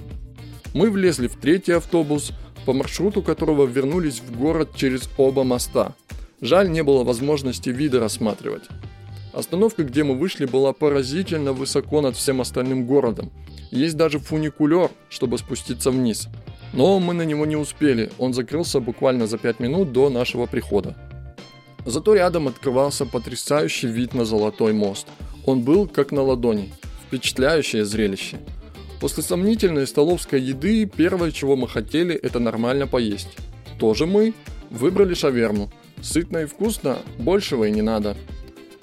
[0.74, 2.32] Мы влезли в третий автобус–
[2.68, 5.94] по маршруту которого вернулись в город через оба моста.
[6.42, 8.64] Жаль, не было возможности виды рассматривать.
[9.32, 13.32] Остановка, где мы вышли, была поразительно высоко над всем остальным городом.
[13.70, 16.28] Есть даже фуникулер, чтобы спуститься вниз.
[16.72, 20.96] Но мы на него не успели, он закрылся буквально за 5 минут до нашего прихода.
[21.86, 25.06] Зато рядом открывался потрясающий вид на Золотой мост.
[25.46, 26.72] Он был как на ладони.
[27.06, 28.36] Впечатляющее зрелище–
[29.00, 33.36] После сомнительной столовской еды первое, чего мы хотели, это нормально поесть.
[33.78, 34.34] Тоже мы
[34.70, 35.70] выбрали шаверму.
[36.02, 38.16] Сытно и вкусно, большего и не надо.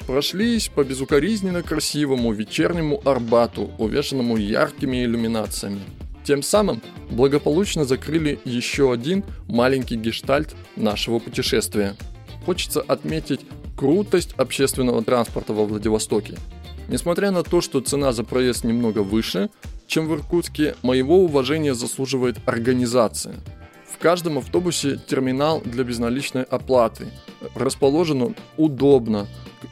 [0.08, 5.82] Прошлись по безукоризненно красивому вечернему Арбату, увешанному яркими иллюминациями.
[6.24, 11.96] Тем самым благополучно закрыли еще один маленький гештальт нашего путешествия.
[12.46, 13.42] Хочется отметить
[13.76, 16.38] крутость общественного транспорта во Владивостоке.
[16.88, 19.50] Несмотря на то, что цена за проезд немного выше,
[19.88, 23.36] чем в Иркутске, моего уважения заслуживает организация.
[23.92, 27.08] В каждом автобусе терминал для безналичной оплаты.
[27.56, 29.28] Расположен удобно,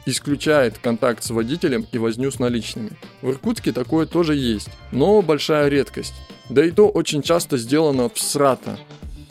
[0.06, 2.90] исключает контакт с водителем и возню с наличными.
[3.22, 6.14] В Иркутске такое тоже есть, но большая редкость.
[6.50, 8.78] Да и то очень часто сделано в срата.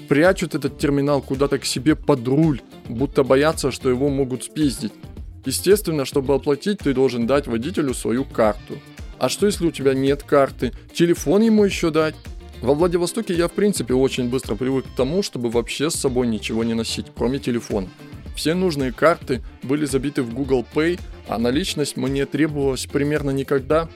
[0.10, 4.94] Прячут этот терминал куда-то к себе под руль, будто боятся, что его могут спиздить.
[5.46, 8.76] Естественно, чтобы оплатить, ты должен дать водителю свою карту.
[9.20, 10.72] А что если у тебя нет карты?
[10.94, 12.16] Телефон ему еще дать?
[12.62, 16.64] Во Владивостоке я в принципе очень быстро привык к тому, чтобы вообще с собой ничего
[16.64, 17.90] не носить, кроме телефона.
[18.36, 23.90] Все нужные карты были забиты в Google Pay, а наличность мне требовалась примерно никогда.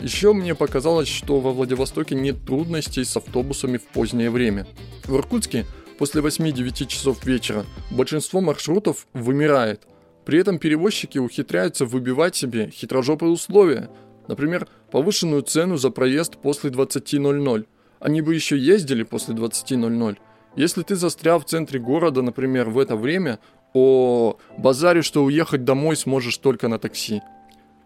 [0.00, 4.66] Еще мне показалось, что во Владивостоке нет трудностей с автобусами в позднее время.
[5.04, 5.64] В Иркутске
[5.98, 9.82] после 8-9 часов вечера большинство маршрутов вымирает–
[10.26, 13.88] при этом перевозчики ухитряются выбивать себе хитрожопые условия,
[14.26, 17.64] например, повышенную цену за проезд после 20.00.
[18.00, 20.18] Они бы еще ездили после 20.00.
[20.56, 23.38] Если ты застрял в центре города, например, в это время,
[23.76, 27.20] о базаре, что уехать домой сможешь только на такси.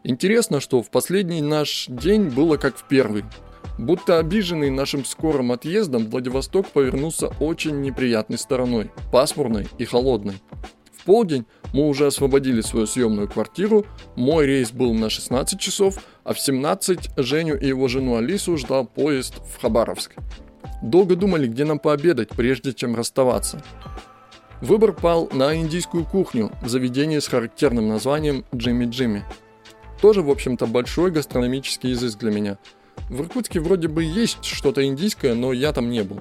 [0.05, 3.25] Интересно, что в последний наш день было как в первый.
[3.77, 10.41] Будто обиженный нашим скорым отъездом, Владивосток повернулся очень неприятной стороной, пасмурной и холодной.
[10.97, 16.35] В полдень мы уже освободили свою съемную квартиру, мой рейс был на 16 часов, а
[16.35, 20.13] в 17 Женю и его жену Алису ждал поезд в Хабаровск.
[20.83, 23.61] Долго думали, где нам пообедать, прежде чем расставаться.
[24.61, 29.25] Выбор пал на индийскую кухню в заведении с характерным названием Джимми Джимми.
[30.03, 32.59] Тоже, в общем-то, большой гастрономический изыск для меня.
[33.09, 36.19] В Иркутске вроде бы есть что-то индийское, но я там не был.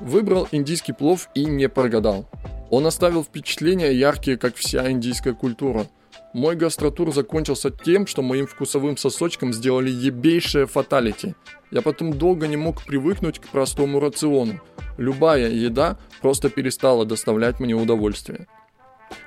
[0.00, 2.26] Выбрал индийский плов и не прогадал.
[2.70, 5.86] Он оставил впечатления яркие, как вся индийская культура.
[6.32, 11.34] Мой гастротур закончился тем, что моим вкусовым сосочкам сделали ебейшее фаталити.
[11.72, 14.60] Я потом долго не мог привыкнуть к простому рациону.
[14.96, 18.46] Любая еда просто перестала доставлять мне удовольствие.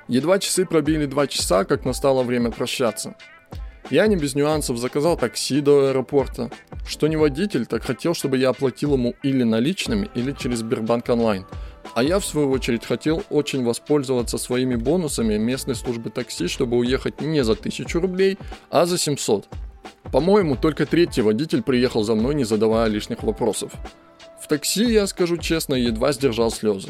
[0.08, 3.14] Едва часы пробили два часа, как настало время прощаться.
[3.90, 6.50] Я не без нюансов заказал такси до аэропорта.
[6.86, 11.46] Что не водитель, так хотел, чтобы я оплатил ему или наличными, или через Сбербанк онлайн.
[11.94, 17.22] А я, в свою очередь, хотел очень воспользоваться своими бонусами местной службы такси, чтобы уехать
[17.22, 18.38] не за 1000 рублей,
[18.70, 19.48] а за 700.
[20.12, 23.72] По-моему, только третий водитель приехал за мной, не задавая лишних вопросов.
[24.48, 26.88] Такси, я скажу честно, едва сдержал слезы.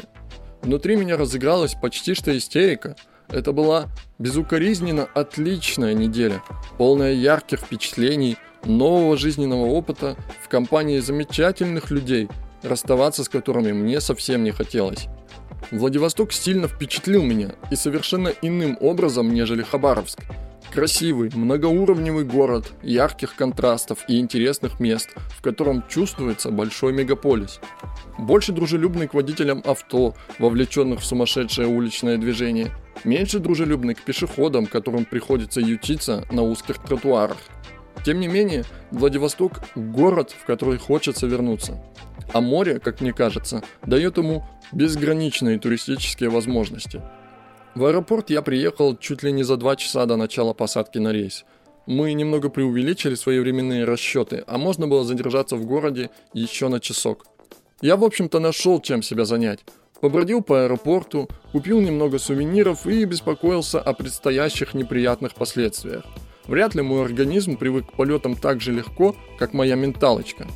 [0.61, 2.95] Внутри меня разыгралась почти что истерика–
[3.29, 6.41] это была безукоризненно отличная неделя,
[6.77, 12.29] полная ярких впечатлений, нового жизненного опыта в компании замечательных людей,
[12.63, 15.07] расставаться с которыми мне совсем не хотелось.
[15.71, 20.19] Владивосток сильно впечатлил меня и совершенно иным образом, нежели Хабаровск–
[20.71, 27.59] Красивый, многоуровневый город, ярких контрастов и интересных мест, в котором чувствуется большой мегаполис.
[28.19, 32.69] Больше дружелюбный к водителям авто, вовлеченных в сумасшедшее уличное движение.
[33.03, 37.37] Меньше дружелюбный к пешеходам, которым приходится ютиться на узких тротуарах.
[38.05, 41.83] Тем не менее, Владивосток– город, в который хочется вернуться.
[42.31, 47.01] А море, как мне кажется, дает ему безграничные туристические возможности–
[47.79, 51.45] в аэропорт я приехал чуть ли не за два часа до начала посадки на рейс.
[51.85, 57.25] Мы немного преувеличили свои временные расчеты, а можно было задержаться в городе еще на часок.
[57.81, 59.61] Я, в общем-то, нашел чем себя занять.
[60.01, 66.03] Побродил по аэропорту, купил немного сувениров и беспокоился о предстоящих неприятных последствиях.
[66.47, 70.47] Вряд ли мой организм привык к полетам так же легко, как моя менталочка.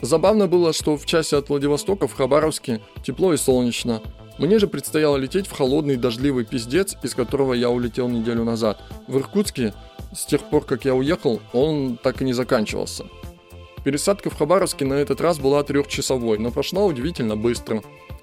[0.00, 4.00] Забавно было, что в часе от Владивостока в Хабаровске тепло и солнечно,
[4.38, 8.80] мне же предстояло лететь в холодный дождливый пиздец, из которого я улетел неделю назад.
[9.06, 9.74] В Иркутске,
[10.14, 13.04] с тех пор, как я уехал, он так и не заканчивался.
[13.84, 17.82] Пересадка в Хабаровске на этот раз была трехчасовой, но прошла удивительно быстро.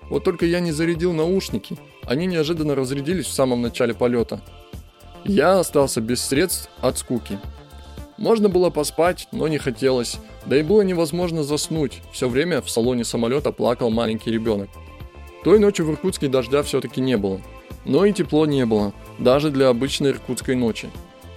[0.09, 1.77] Вот только я не зарядил наушники.
[2.03, 4.41] Они неожиданно разрядились в самом начале полета.
[5.23, 7.39] Я остался без средств от скуки.
[8.17, 10.17] Можно было поспать, но не хотелось.
[10.45, 12.01] Да и было невозможно заснуть.
[12.13, 14.69] Все время в салоне самолета плакал маленький ребенок.
[15.45, 17.39] Той ночью в Иркутске дождя все-таки не было.
[17.85, 20.89] Но и тепло не было, даже для обычной иркутской ночи.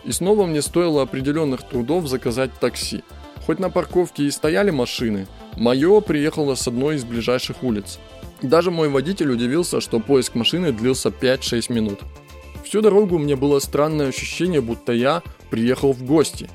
[0.02, 3.02] И снова мне стоило определенных трудов заказать такси.
[3.44, 5.26] Хоть на парковке и стояли машины,
[5.58, 7.98] мое приехало с одной из ближайших улиц.
[8.40, 12.00] Даже мой водитель удивился, что поиск машины длился 5-6 минут.
[12.64, 16.48] Всю дорогу мне было странное ощущение, будто я приехал в гости.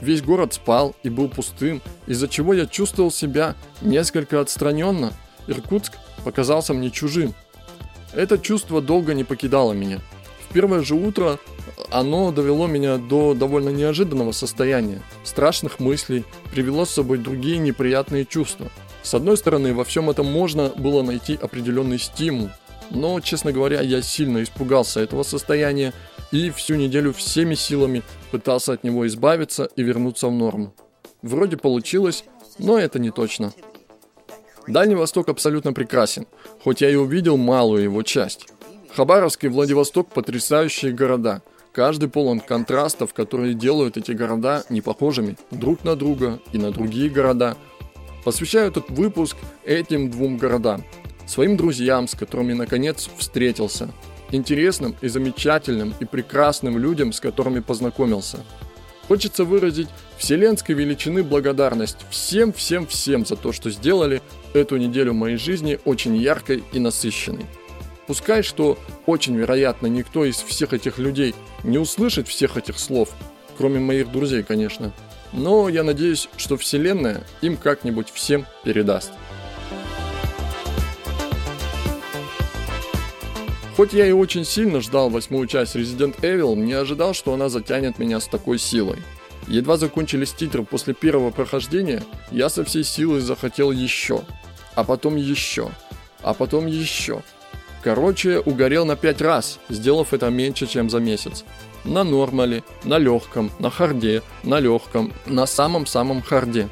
[0.00, 5.12] Весь город спал и был пустым, из-за чего я чувствовал себя несколько отстраненно.
[5.46, 5.92] Иркутск
[6.24, 7.34] показался мне чужим.
[8.12, 10.00] Это чувство долго не покидало меня.
[10.48, 11.38] В первое же утро
[11.90, 15.00] оно довело меня до довольно неожиданного состояния.
[15.24, 18.68] Страшных мыслей, привело с собой другие неприятные чувства.
[19.02, 22.50] С одной стороны, во всем этом можно было найти определенный стимул,
[22.90, 25.92] но, честно говоря, я сильно испугался этого состояния
[26.32, 30.74] и всю неделю всеми силами пытался от него избавиться и вернуться в норму.
[31.22, 32.24] Вроде получилось,
[32.58, 33.52] но это не точно.
[34.70, 36.26] Дальний Восток абсолютно прекрасен,
[36.62, 38.46] хоть я и увидел малую его часть.
[38.94, 41.42] Хабаровск и Владивосток– потрясающие города.
[41.72, 47.56] Каждый полон контрастов, которые делают эти города непохожими друг на друга и на другие города.
[48.24, 50.84] Посвящаю этот выпуск этим двум городам.
[51.26, 53.88] Своим друзьям, с которыми наконец встретился.
[54.30, 58.38] Интересным и замечательным и прекрасным людям, с которыми познакомился–
[59.10, 64.22] Хочется выразить вселенской величины благодарность всем-всем-всем за то, что сделали
[64.54, 67.44] эту неделю моей жизни очень яркой и насыщенной.
[68.06, 71.34] Пускай, что очень вероятно никто из всех этих людей
[71.64, 73.08] не услышит всех этих слов,
[73.58, 74.92] кроме моих друзей, конечно,
[75.32, 79.10] но я надеюсь, что Вселенная им как-нибудь всем передаст.
[83.76, 87.98] Хоть я и очень сильно ждал восьмую часть Resident Evil, не ожидал, что она затянет
[87.98, 88.98] меня с такой силой.
[89.46, 94.22] Едва закончились титры после первого прохождения, я со всей силой захотел еще.
[94.74, 95.70] А потом еще.
[96.22, 97.22] А потом еще.
[97.82, 101.44] Короче, угорел на пять раз, сделав это меньше, чем за месяц.
[101.84, 106.68] На нормале, на легком, на харде, на легком, на самом-самом харде.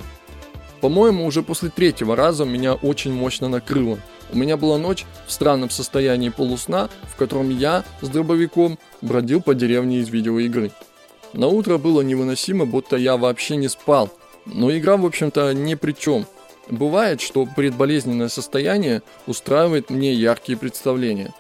[0.81, 3.99] По-моему, уже после третьего раза меня очень мощно накрыло–
[4.33, 9.55] у меня была ночь в странном состоянии полусна, в котором я с дробовиком бродил по
[9.55, 10.71] деревне из видеоигры.
[11.33, 14.11] На утро было невыносимо, будто я вообще не спал.
[14.47, 16.27] Но игра, в общем-то, ни при чем.
[16.71, 21.33] Бывает, что предболезненное состояние устраивает мне яркие представления.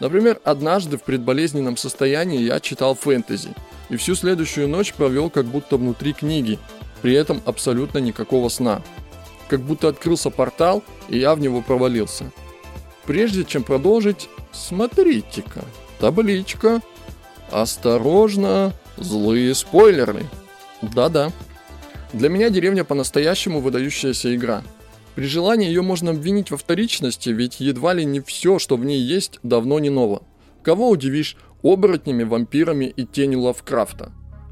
[0.00, 3.50] Например, однажды в предболезненном состоянии я читал фэнтези
[3.88, 6.58] и всю следующую ночь провел как будто внутри книги,
[7.00, 8.82] при этом абсолютно никакого сна.
[9.54, 12.32] Как будто открылся портал, и я в него провалился.
[13.06, 15.64] Прежде чем продолжить, смотрите-ка,
[16.00, 16.82] табличка.
[17.52, 20.24] Осторожно, злые спойлеры.
[20.82, 21.30] Да-да.
[22.12, 24.64] Для меня деревня по-настоящему выдающаяся игра.
[25.14, 29.00] При желании ее можно обвинить во вторичности, ведь едва ли не все, что в ней
[29.00, 30.24] есть, давно не ново.
[30.64, 34.10] Кого удивишь оборотнями, вампирами и тенью Лавкрафта?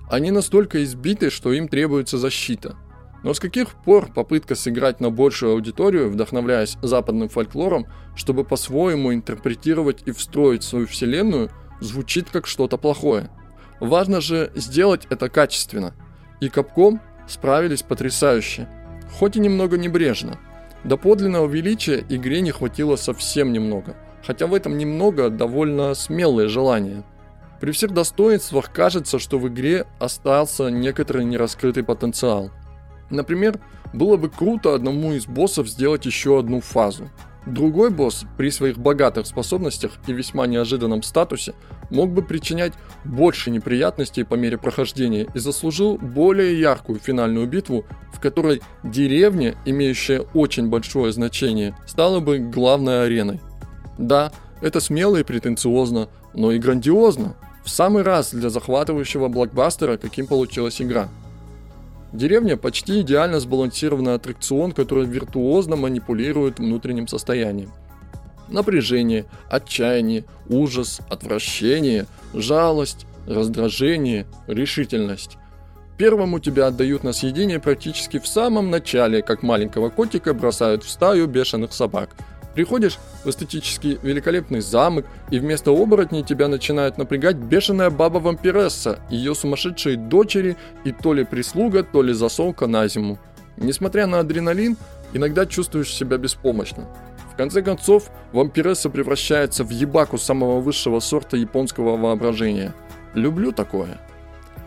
[0.09, 2.77] Они настолько избиты, что им требуется защита.
[3.23, 10.03] Но с каких пор попытка сыграть на большую аудиторию, вдохновляясь западным фольклором, чтобы по-своему интерпретировать
[10.07, 11.51] и встроить свою вселенную,
[11.81, 13.31] звучит как что-то плохое?
[13.81, 15.95] Важно же сделать это качественно.
[16.41, 18.69] И Капком справились потрясающе.
[19.19, 20.39] Хоть и немного небрежно.
[20.83, 23.97] До подлинного величия игре не хватило совсем немного.
[24.27, 27.05] Хотя в этом немного довольно смелое желание.
[27.61, 32.51] При всех достоинствах кажется, что в игре остался некоторый нераскрытый потенциал–
[33.13, 33.61] Например,
[33.93, 37.11] было бы круто одному из боссов сделать еще одну фазу.
[37.45, 41.55] Другой босс при своих богатых способностях и весьма неожиданном статусе
[41.91, 42.73] мог бы причинять
[43.05, 47.85] больше неприятностей по мере прохождения и заслужил более яркую финальную битву,
[48.15, 53.41] в которой деревня, имеющая очень большое значение, стала бы главной ареной.
[53.99, 54.33] Да,
[54.63, 57.35] это смело и претенциозно, но и грандиозно.
[57.65, 61.09] В самый раз для захватывающего блокбастера, каким получилась игра–
[62.13, 67.71] Деревня почти идеально сбалансированный аттракцион, который виртуозно манипулирует внутренним состоянием.
[68.49, 75.39] Напряжение, отчаяние, ужас, отвращение, жалость, раздражение, решительность.
[75.97, 81.27] Первому тебя отдают на съедение практически в самом начале, как маленького котика бросают в стаю
[81.27, 82.11] бешеных собак–
[82.55, 89.97] Приходишь в эстетически великолепный замок, и вместо оборотней тебя начинает напрягать бешеная баба-вампиресса, ее сумасшедшие
[89.97, 93.19] дочери и то ли прислуга, то ли засолка на зиму.
[93.57, 94.77] Несмотря на адреналин,
[95.15, 96.87] иногда чувствуешь себя беспомощно.
[97.33, 102.75] В конце концов, вампиресса превращается в ебаку самого высшего сорта японского воображения.
[103.15, 103.99] Люблю такое.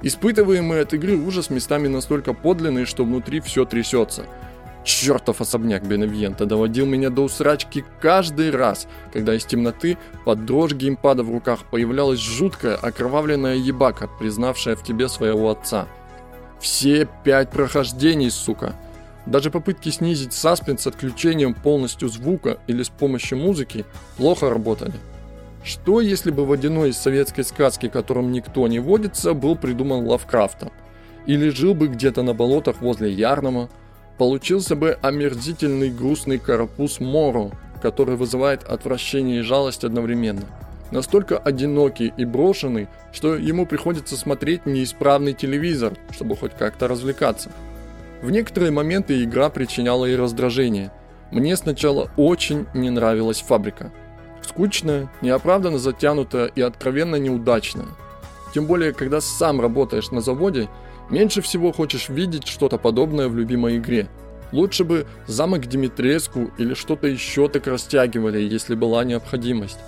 [0.01, 4.25] Испытываемый от игры ужас местами настолько подлинный, что внутри все трясется–
[4.85, 11.23] Чертов особняк Беневьента доводил меня до усрачки каждый раз, когда из темноты под дрожь геймпада
[11.23, 15.87] в руках появлялась жуткая окровавленная ебака, признавшая в тебе своего отца.
[16.59, 18.75] Все пять прохождений, сука.
[19.25, 23.85] Даже попытки снизить саспенс с отключением полностью звука или с помощью музыки
[24.17, 24.93] плохо работали.
[25.63, 30.71] Что если бы водяной из советской сказки, которым никто не водится, был придуман Лавкрафтом?
[31.25, 33.67] Или жил бы где-то на болотах возле Ярнама,
[34.17, 37.51] Получился бы омерзительный грустный карапуз Моро,
[37.81, 40.45] который вызывает отвращение и жалость одновременно.
[40.91, 47.51] Настолько одинокий и брошенный, что ему приходится смотреть неисправный телевизор, чтобы хоть как-то развлекаться.
[48.21, 50.91] В некоторые моменты игра причиняла и раздражение.
[51.31, 53.91] Мне сначала очень не нравилась фабрика.
[54.41, 57.87] Скучная, неоправданно затянутая и откровенно неудачная.
[58.53, 60.69] Тем более, когда сам работаешь на заводе–
[61.09, 64.07] Меньше всего хочешь видеть что-то подобное в любимой игре.
[64.51, 69.79] Лучше бы замок Димитреску или что-то еще так растягивали, если была необходимость.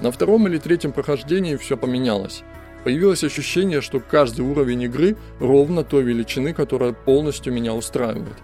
[0.00, 2.42] На втором или третьем прохождении все поменялось.
[2.84, 8.36] Появилось ощущение, что каждый уровень игры ровно той величины, которая полностью меня устраивает.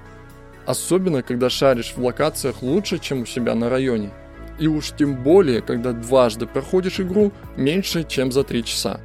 [0.66, 4.10] Особенно, когда шаришь в локациях лучше, чем у себя на районе.
[4.58, 9.00] И уж тем более, когда дважды проходишь игру меньше, чем за три часа.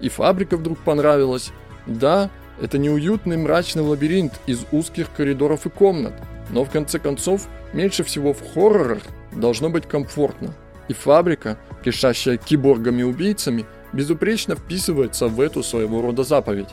[0.00, 1.52] И фабрика вдруг понравилась,
[1.88, 2.30] да,
[2.60, 6.14] это неуютный мрачный лабиринт из узких коридоров и комнат,
[6.50, 10.54] но в конце концов, меньше всего в хоррорах должно быть комфортно.
[10.88, 16.68] И фабрика, кишащая киборгами-убийцами, безупречно вписывается в эту своего рода заповедь.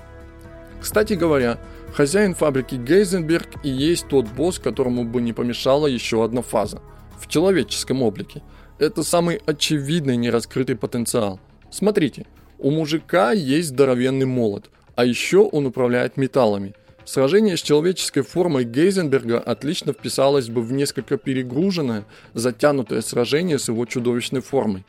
[0.81, 1.57] Кстати говоря,
[1.93, 6.81] хозяин фабрики Гейзенберг и есть тот босс, которому бы не помешала еще одна фаза.
[7.19, 8.43] В человеческом облике.
[8.77, 11.39] Это самый очевидный нераскрытый потенциал.
[11.71, 12.25] Смотрите,
[12.59, 16.73] у мужика есть здоровенный молот, а еще он управляет металлами.
[17.03, 23.85] Сражение с человеческой формой Гейзенберга отлично вписалось бы в несколько перегруженное, затянутое сражение с его
[23.85, 24.85] чудовищной формой.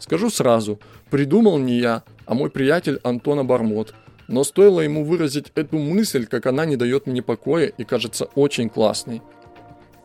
[0.00, 3.94] Скажу сразу, придумал не я, а мой приятель Антон Абармот.
[4.26, 8.68] Но стоило ему выразить эту мысль, как она не дает мне покоя и кажется очень
[8.68, 9.22] классной.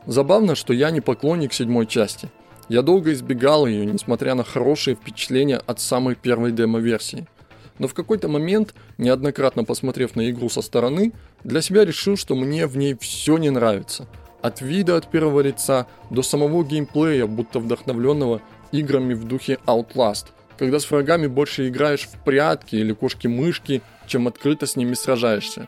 [0.05, 2.29] Забавно, что я не поклонник седьмой части.
[2.69, 7.25] Я долго избегал ее, несмотря на хорошие впечатления от самой первой демо-версии–
[7.79, 11.13] но в какой-то момент, неоднократно посмотрев на игру со стороны,
[11.43, 14.07] для себя решил, что мне в ней все не нравится.
[14.41, 20.79] От вида от первого лица до самого геймплея, будто вдохновленного играми в духе Outlast, когда
[20.79, 25.67] с врагами больше играешь в прятки или кошки-мышки, чем открыто с ними сражаешься.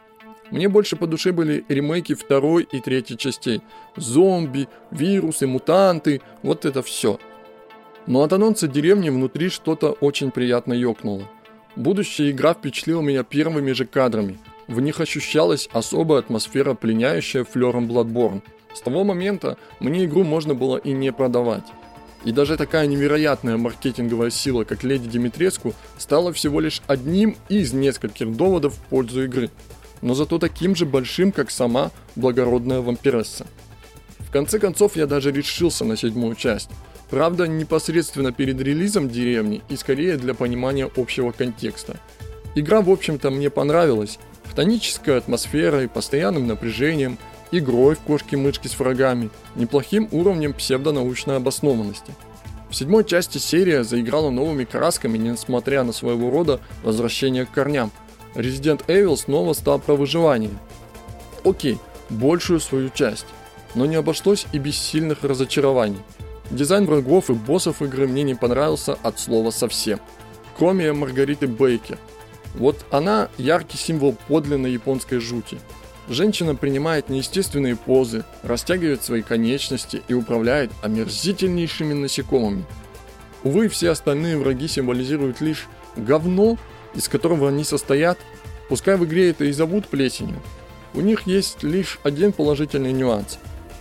[0.51, 3.61] Мне больше по душе были ремейки второй и третьей частей.
[3.95, 7.19] Зомби, вирусы, мутанты, вот это все.
[8.07, 11.29] Но от анонса деревни внутри что-то очень приятно ёкнуло.
[11.79, 14.37] Будущая игра впечатлила меня первыми же кадрами.
[14.67, 18.41] В них ощущалась особая атмосфера, пленяющая флером Bloodborne.
[18.75, 21.63] С того момента мне игру можно было и не продавать.
[22.25, 28.35] И даже такая невероятная маркетинговая сила, как Леди Димитреску, стала всего лишь одним из нескольких
[28.35, 29.49] доводов в пользу игры.
[30.01, 33.47] Но зато таким же большим, как сама благородная вампиресса.
[34.17, 36.71] В конце концов, я даже решился на седьмую часть.
[37.09, 41.97] Правда, непосредственно перед релизом деревни и скорее для понимания общего контекста.
[42.55, 44.19] Игра, в общем-то, мне понравилась.
[44.51, 47.17] Хтоническая атмосфера и постоянным напряжением–
[47.51, 52.15] игрой в кошки-мышки с врагами, неплохим уровнем псевдонаучной обоснованности.
[52.69, 57.91] В седьмой части серия заиграла новыми красками, несмотря на своего рода возвращение к корням.
[58.35, 60.51] Resident Evil снова стал про выживание.
[61.43, 61.79] Окей,
[62.09, 63.25] большую свою часть,
[63.73, 65.97] но не обошлось и без сильных разочарований.
[66.51, 69.99] Дизайн врагов и боссов игры мне не понравился от слова совсем.
[70.57, 71.97] Кроме Маргариты Бейкер.
[72.55, 75.59] Вот она яркий символ подлинной японской жути–
[76.09, 82.65] Женщина принимает неестественные позы, растягивает свои конечности и управляет омерзительнейшими насекомыми.
[83.43, 86.57] Увы, все остальные враги символизируют лишь говно,
[86.95, 88.17] из которого они состоят,
[88.69, 90.41] пускай в игре это и зовут плесенью.
[90.95, 93.37] У них есть лишь один положительный нюанс.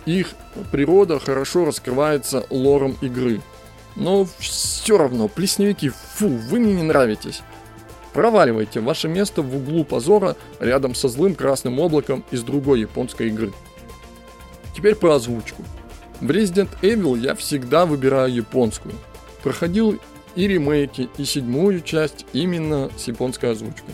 [0.09, 0.29] Их
[0.71, 3.41] природа хорошо раскрывается лором игры.
[3.95, 7.43] Но все равно, плесневики, фу, вы мне не нравитесь.
[8.13, 13.53] Проваливайте ваше место в углу позора рядом со злым красным облаком из другой японской игры.
[14.75, 15.63] Теперь про озвучку.
[16.21, 18.95] В Resident Evil я всегда выбираю японскую.
[19.43, 19.99] Проходил
[20.33, 23.93] и ремейки, и седьмую часть именно с японской озвучкой.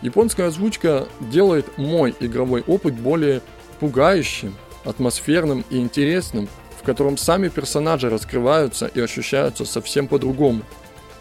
[0.00, 3.42] Японская озвучка делает мой игровой опыт более
[3.80, 4.54] пугающим,
[4.86, 6.48] атмосферным и интересным,
[6.80, 10.62] в котором сами персонажи раскрываются и ощущаются совсем по-другому.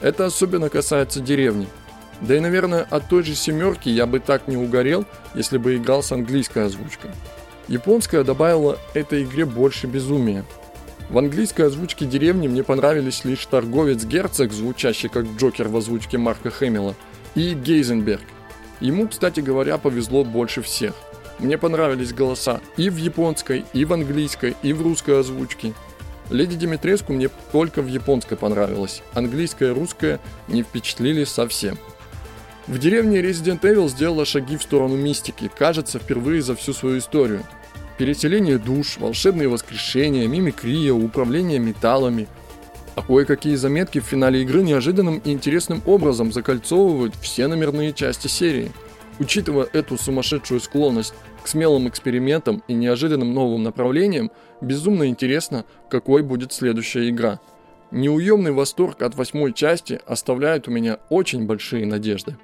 [0.01, 1.67] Это особенно касается деревни–
[2.21, 6.01] да и, наверное, от той же семерки я бы так не угорел, если бы играл
[6.01, 7.11] с английской озвучкой.
[7.67, 10.45] Японская добавила этой игре больше безумия.
[11.09, 16.95] В английской озвучке деревни мне понравились лишь торговец-герцог, звучащий как Джокер в озвучке Марка Хэмилла,
[17.35, 18.23] и Гейзенберг.
[18.79, 20.93] Ему, кстати говоря, повезло больше всех.
[21.39, 25.73] Мне понравились голоса и в японской, и в английской, и в русской озвучке.
[26.29, 29.03] Леди Димитреску мне только в японской понравилось.
[29.13, 31.77] Английская и русская не впечатлили совсем.
[32.67, 37.43] В деревне Resident Evil сделала шаги в сторону мистики, кажется, впервые за всю свою историю.
[37.99, 42.27] Переселение душ, волшебные воскрешения, мимикрия, управление металлами.
[42.95, 48.71] А кое-какие заметки в финале игры неожиданным и интересным образом закольцовывают все номерные части серии.
[49.19, 51.13] Учитывая эту сумасшедшую склонность
[51.43, 57.39] к смелым экспериментам и неожиданным новым направлениям, безумно интересно, какой будет следующая игра.
[57.91, 62.37] Неуемный восторг от восьмой части оставляет у меня очень большие надежды.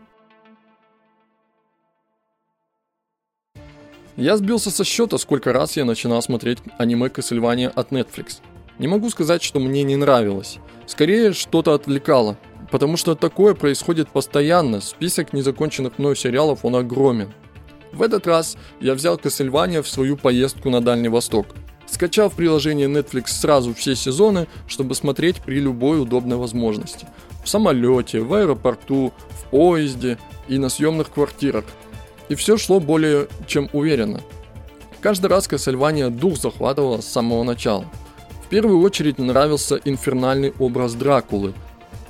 [4.15, 8.39] Я сбился со счета, сколько раз я начинал смотреть аниме Castlevania от Netflix.
[8.77, 10.59] Не могу сказать, что мне не нравилось.
[10.85, 12.37] Скорее, что-то отвлекало.
[12.71, 14.81] Потому что такое происходит постоянно.
[14.81, 17.31] Список незаконченных мной сериалов, он огромен.
[17.91, 21.47] В этот раз я взял Castlevania в свою поездку на Дальний Восток.
[21.85, 27.05] Скачал в приложение Netflix сразу все сезоны, чтобы смотреть при любой удобной возможности.
[27.43, 30.17] В самолете, в аэропорту, в поезде
[30.47, 31.65] и на съемных квартирах–
[32.31, 34.21] и все шло более чем уверенно.
[35.01, 37.85] Каждый раз Кассельвания дух захватывала с самого начала.
[38.45, 41.53] В первую очередь нравился инфернальный образ Дракулы,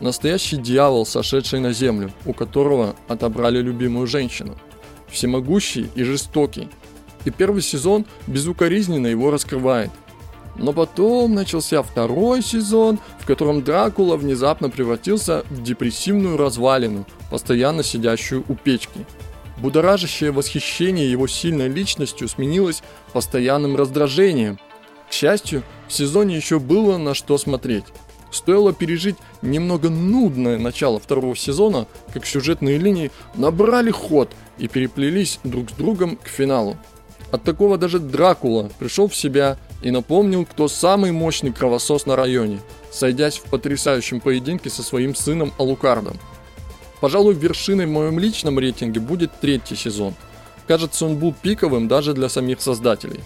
[0.02, 4.58] настоящий дьявол, сошедший на землю, у которого отобрали любимую женщину.
[5.10, 6.70] Всемогущий и жестокий.
[7.26, 9.92] И первый сезон безукоризненно его раскрывает.
[10.58, 18.44] Но потом начался второй сезон, в котором Дракула внезапно превратился в депрессивную развалину, постоянно сидящую
[18.50, 19.06] у печки–
[19.62, 22.82] Будоражащее восхищение его сильной личностью сменилось
[23.14, 24.60] постоянным раздражением.
[25.08, 27.84] К счастью, в сезоне еще было на что смотреть.
[28.32, 35.70] Стоило пережить немного нудное начало второго сезона, как сюжетные линии набрали ход и переплелись друг
[35.70, 36.78] с другом к финалу.
[37.32, 42.60] От такого даже Дракула пришел в себя и напомнил, кто самый мощный кровосос на районе,
[42.92, 46.18] сойдясь в потрясающем поединке со своим сыном Алукардом–
[47.02, 50.14] Пожалуй, вершиной в моем личном рейтинге будет третий сезон.
[50.68, 53.22] Кажется, он был пиковым даже для самих создателей.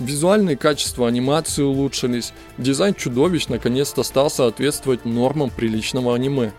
[0.00, 6.52] Визуальные качества анимации улучшились, дизайн чудовищ наконец-то стал соответствовать нормам приличного аниме.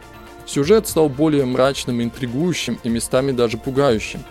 [0.46, 4.24] Сюжет стал более мрачным, интригующим и местами даже пугающим.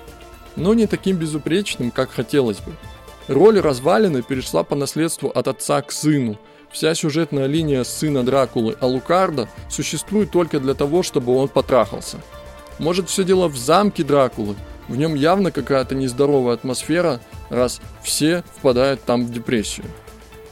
[0.57, 2.72] Но не таким безупречным, как хотелось бы.
[3.28, 6.38] Роль развалины перешла по наследству от отца к сыну.
[6.70, 12.18] Вся сюжетная линия сына Дракулы Алукарда существует только для того, чтобы он потрахался.
[12.78, 14.57] Может все дело в замке Дракулы,
[14.89, 17.20] в нем явно какая-то нездоровая атмосфера,
[17.51, 19.87] раз все впадают там в депрессию.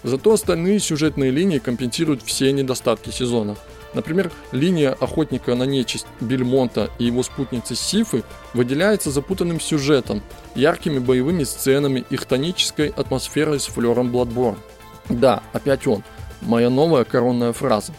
[0.02, 3.56] Зато остальные сюжетные линии компенсируют все недостатки сезона.
[3.94, 8.24] Например, линия охотника на нечисть Бельмонта и его спутницы Сифы
[8.54, 10.22] выделяется запутанным сюжетом,
[10.54, 14.56] яркими боевыми сценами и хтонической атмосферой с флером Bloodborne.
[15.08, 16.02] Да, опять он.
[16.40, 17.92] Моя новая коронная фраза.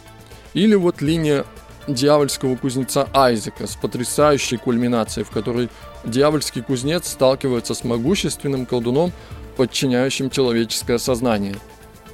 [0.54, 1.46] Или вот линия
[1.88, 5.70] дьявольского кузнеца Айзека с потрясающей кульминацией, в которой
[6.06, 9.12] дьявольский кузнец сталкивается с могущественным колдуном,
[9.58, 11.56] подчиняющим человеческое сознание.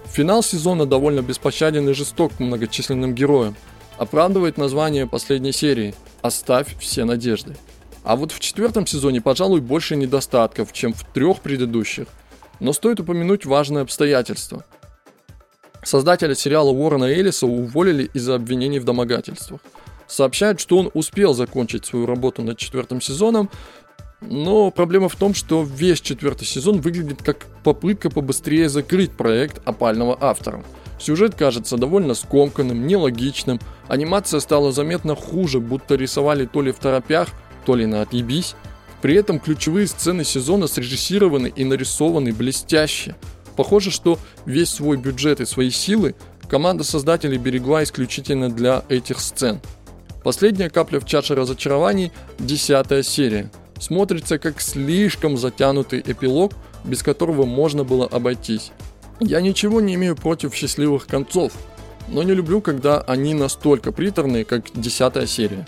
[0.08, 3.56] Финал сезона довольно беспощаден и жесток к многочисленным героям.
[3.98, 7.56] Оправдывает название последней серии «Оставь все надежды».
[8.04, 12.08] А вот в четвертом сезоне, пожалуй, больше недостатков, чем в трех предыдущих.
[12.60, 14.66] Но стоит упомянуть важное обстоятельство–
[15.84, 19.62] Создателя сериала Уоррена Эллиса уволили из-за обвинений в домогательствах.
[20.10, 23.50] Сообщают, что он успел закончить свою работу над четвертым сезоном,
[24.22, 30.18] но проблема в том, что весь четвертый сезон выглядит как попытка побыстрее закрыть проект опального
[30.20, 30.64] автора.
[31.00, 37.30] Сюжет кажется довольно скомканным, нелогичным, анимация стала заметно хуже, будто рисовали то ли в торопях,
[37.66, 38.56] то ли на отъебись.
[39.02, 43.16] При этом ключевые сцены сезона срежиссированы и нарисованы блестяще–
[43.60, 46.16] Похоже, что весь свой бюджет и свои силы
[46.48, 49.60] команда создателей берегла исключительно для этих сцен.
[50.30, 53.50] Последняя капля в чаше разочарований– десятая серия.
[53.80, 56.54] Смотрится как слишком затянутый эпилог,
[56.84, 58.72] без которого можно было обойтись.
[59.20, 61.54] Я ничего не имею против счастливых концов,
[62.08, 65.66] но не люблю, когда они настолько приторные, как десятая серия.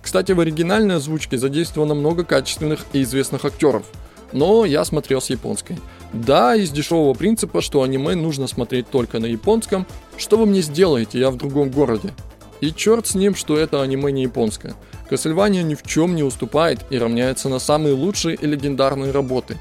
[0.00, 3.82] Кстати, в оригинальной озвучке задействовано много качественных и известных актеров,
[4.30, 5.76] но я смотрел с японской–
[6.12, 9.86] да, из дешевого принципа, что аниме нужно смотреть только на японском.
[10.16, 12.14] Что вы мне сделаете, я в другом городе.
[12.60, 14.74] И черт с ним, что это аниме не японское.
[15.10, 19.56] Castlevania ни в чем не уступает и равняется на самые лучшие и легендарные работы.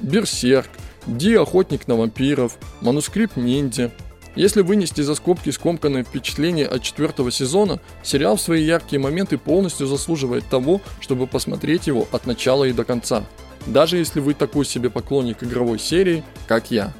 [0.00, 0.68] Берсерк,
[1.06, 3.90] Ди Охотник на вампиров, Манускрипт Ниндзя.
[4.34, 9.86] Если вынести за скобки скомканное впечатление от четвертого сезона, сериал в свои яркие моменты полностью
[9.86, 13.24] заслуживает того, чтобы посмотреть его от начала и до конца
[13.72, 16.92] даже если вы такой себе поклонник игровой серии, как я.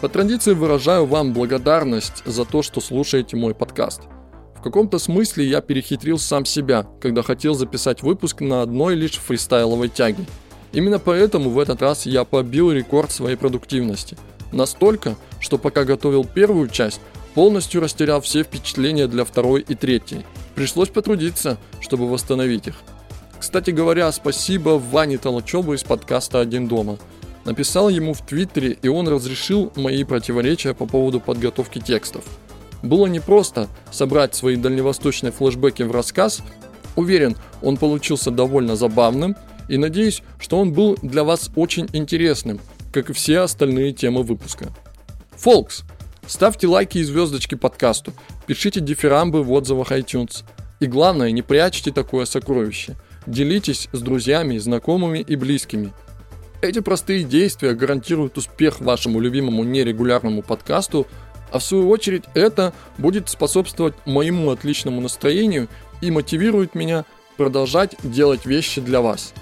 [0.00, 4.02] По традиции выражаю вам благодарность за то, что слушаете мой подкаст.
[4.54, 9.88] В каком-то смысле я перехитрил сам себя, когда хотел записать выпуск на одной лишь фристайловой
[9.88, 10.24] тяге.
[10.72, 14.16] Именно поэтому в этот раз я побил рекорд своей продуктивности.
[14.52, 17.00] Настолько, что пока готовил первую часть,
[17.34, 20.24] полностью растерял все впечатления для второй и третьей.
[20.54, 22.76] Пришлось потрудиться, чтобы восстановить их.
[23.40, 26.98] Кстати говоря, спасибо Ване Толочеву из подкаста «Один дома».
[27.48, 32.22] Написал ему в Твиттере, и он разрешил мои противоречия по поводу подготовки текстов.
[32.82, 36.42] Было непросто собрать свои дальневосточные флешбеки в рассказ.
[36.94, 39.34] Уверен, он получился довольно забавным,
[39.66, 42.60] и надеюсь, что он был для вас очень интересным,
[42.92, 44.66] как и все остальные темы выпуска.
[45.36, 45.84] Фолкс,
[46.26, 48.12] Ставьте лайки и звездочки подкасту,
[48.46, 50.44] пишите дифирамбы в отзывах iTunes.
[50.80, 52.96] И главное, не прячьте такое сокровище.
[53.26, 55.94] Делитесь с друзьями, знакомыми и близкими.
[56.60, 61.06] Эти простые действия гарантируют успех вашему любимому нерегулярному подкасту,
[61.52, 65.68] а в свою очередь это будет способствовать моему отличному настроению
[66.00, 67.04] и мотивирует меня
[67.36, 69.32] продолжать делать вещи для вас.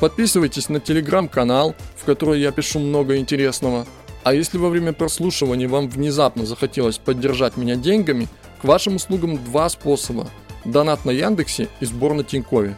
[0.00, 3.86] Подписывайтесь на телеграм-канал, в который я пишу много интересного–
[4.24, 8.28] а если во время прослушивания вам внезапно захотелось поддержать меня деньгами,
[8.60, 10.28] к вашим услугам два способа.
[10.64, 12.76] Донат на Яндексе и сбор на Тинькове.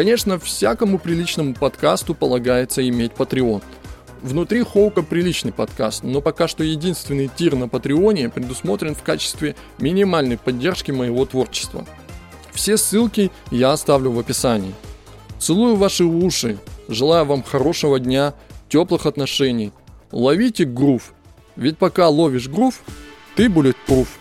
[0.00, 3.62] Конечно, всякому приличному подкасту полагается иметь Patreon.
[4.22, 10.38] Внутри Хоука приличный подкаст, но пока что единственный тир на Патреоне предусмотрен в качестве минимальной
[10.38, 11.84] поддержки моего творчества.
[12.50, 14.72] Все ссылки я оставлю в описании.
[15.38, 16.56] Целую ваши уши,
[16.88, 18.32] желаю вам хорошего дня,
[18.70, 19.70] теплых отношений,
[20.12, 21.12] ловите грув.
[21.56, 22.80] Ведь пока ловишь грув,
[23.36, 24.06] ты bulletproof.
[24.06, 24.19] прошлое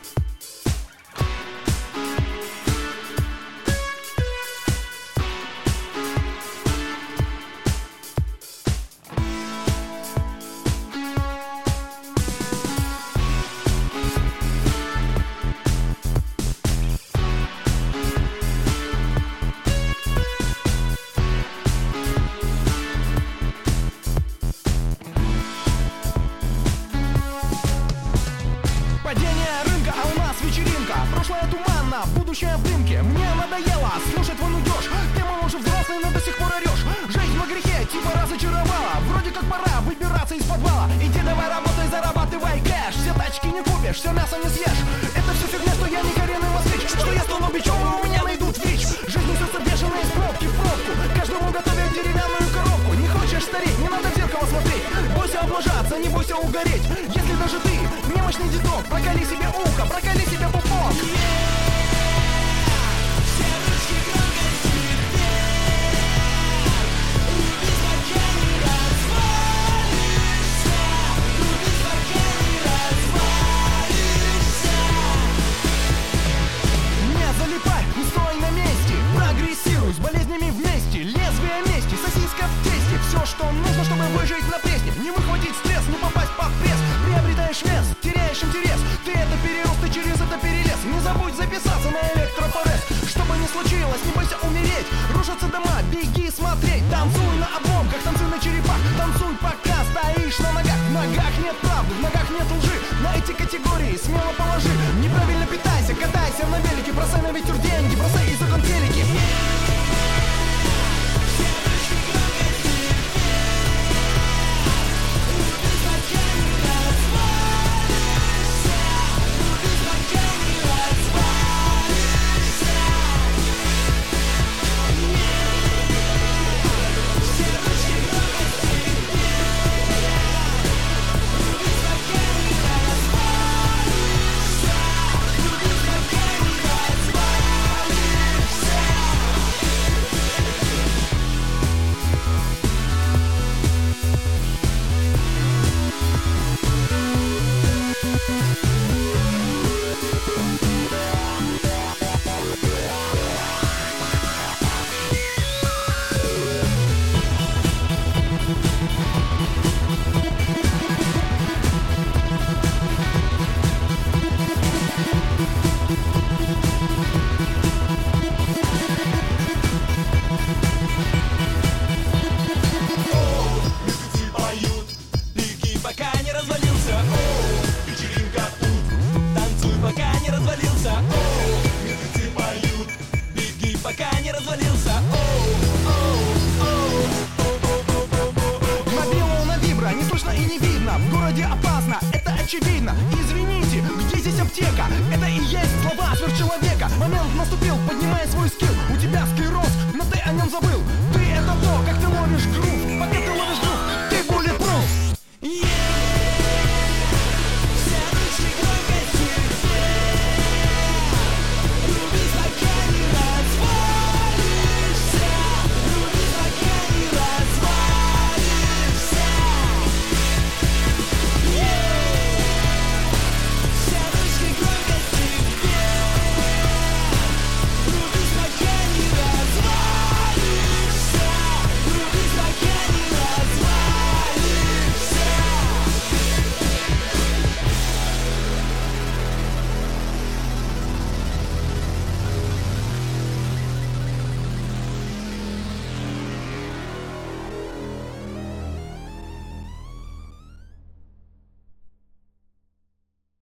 [56.60, 56.82] угореть
[57.16, 57.70] Если даже ты
[58.14, 59.79] немощный дедок Проколи себе ухо,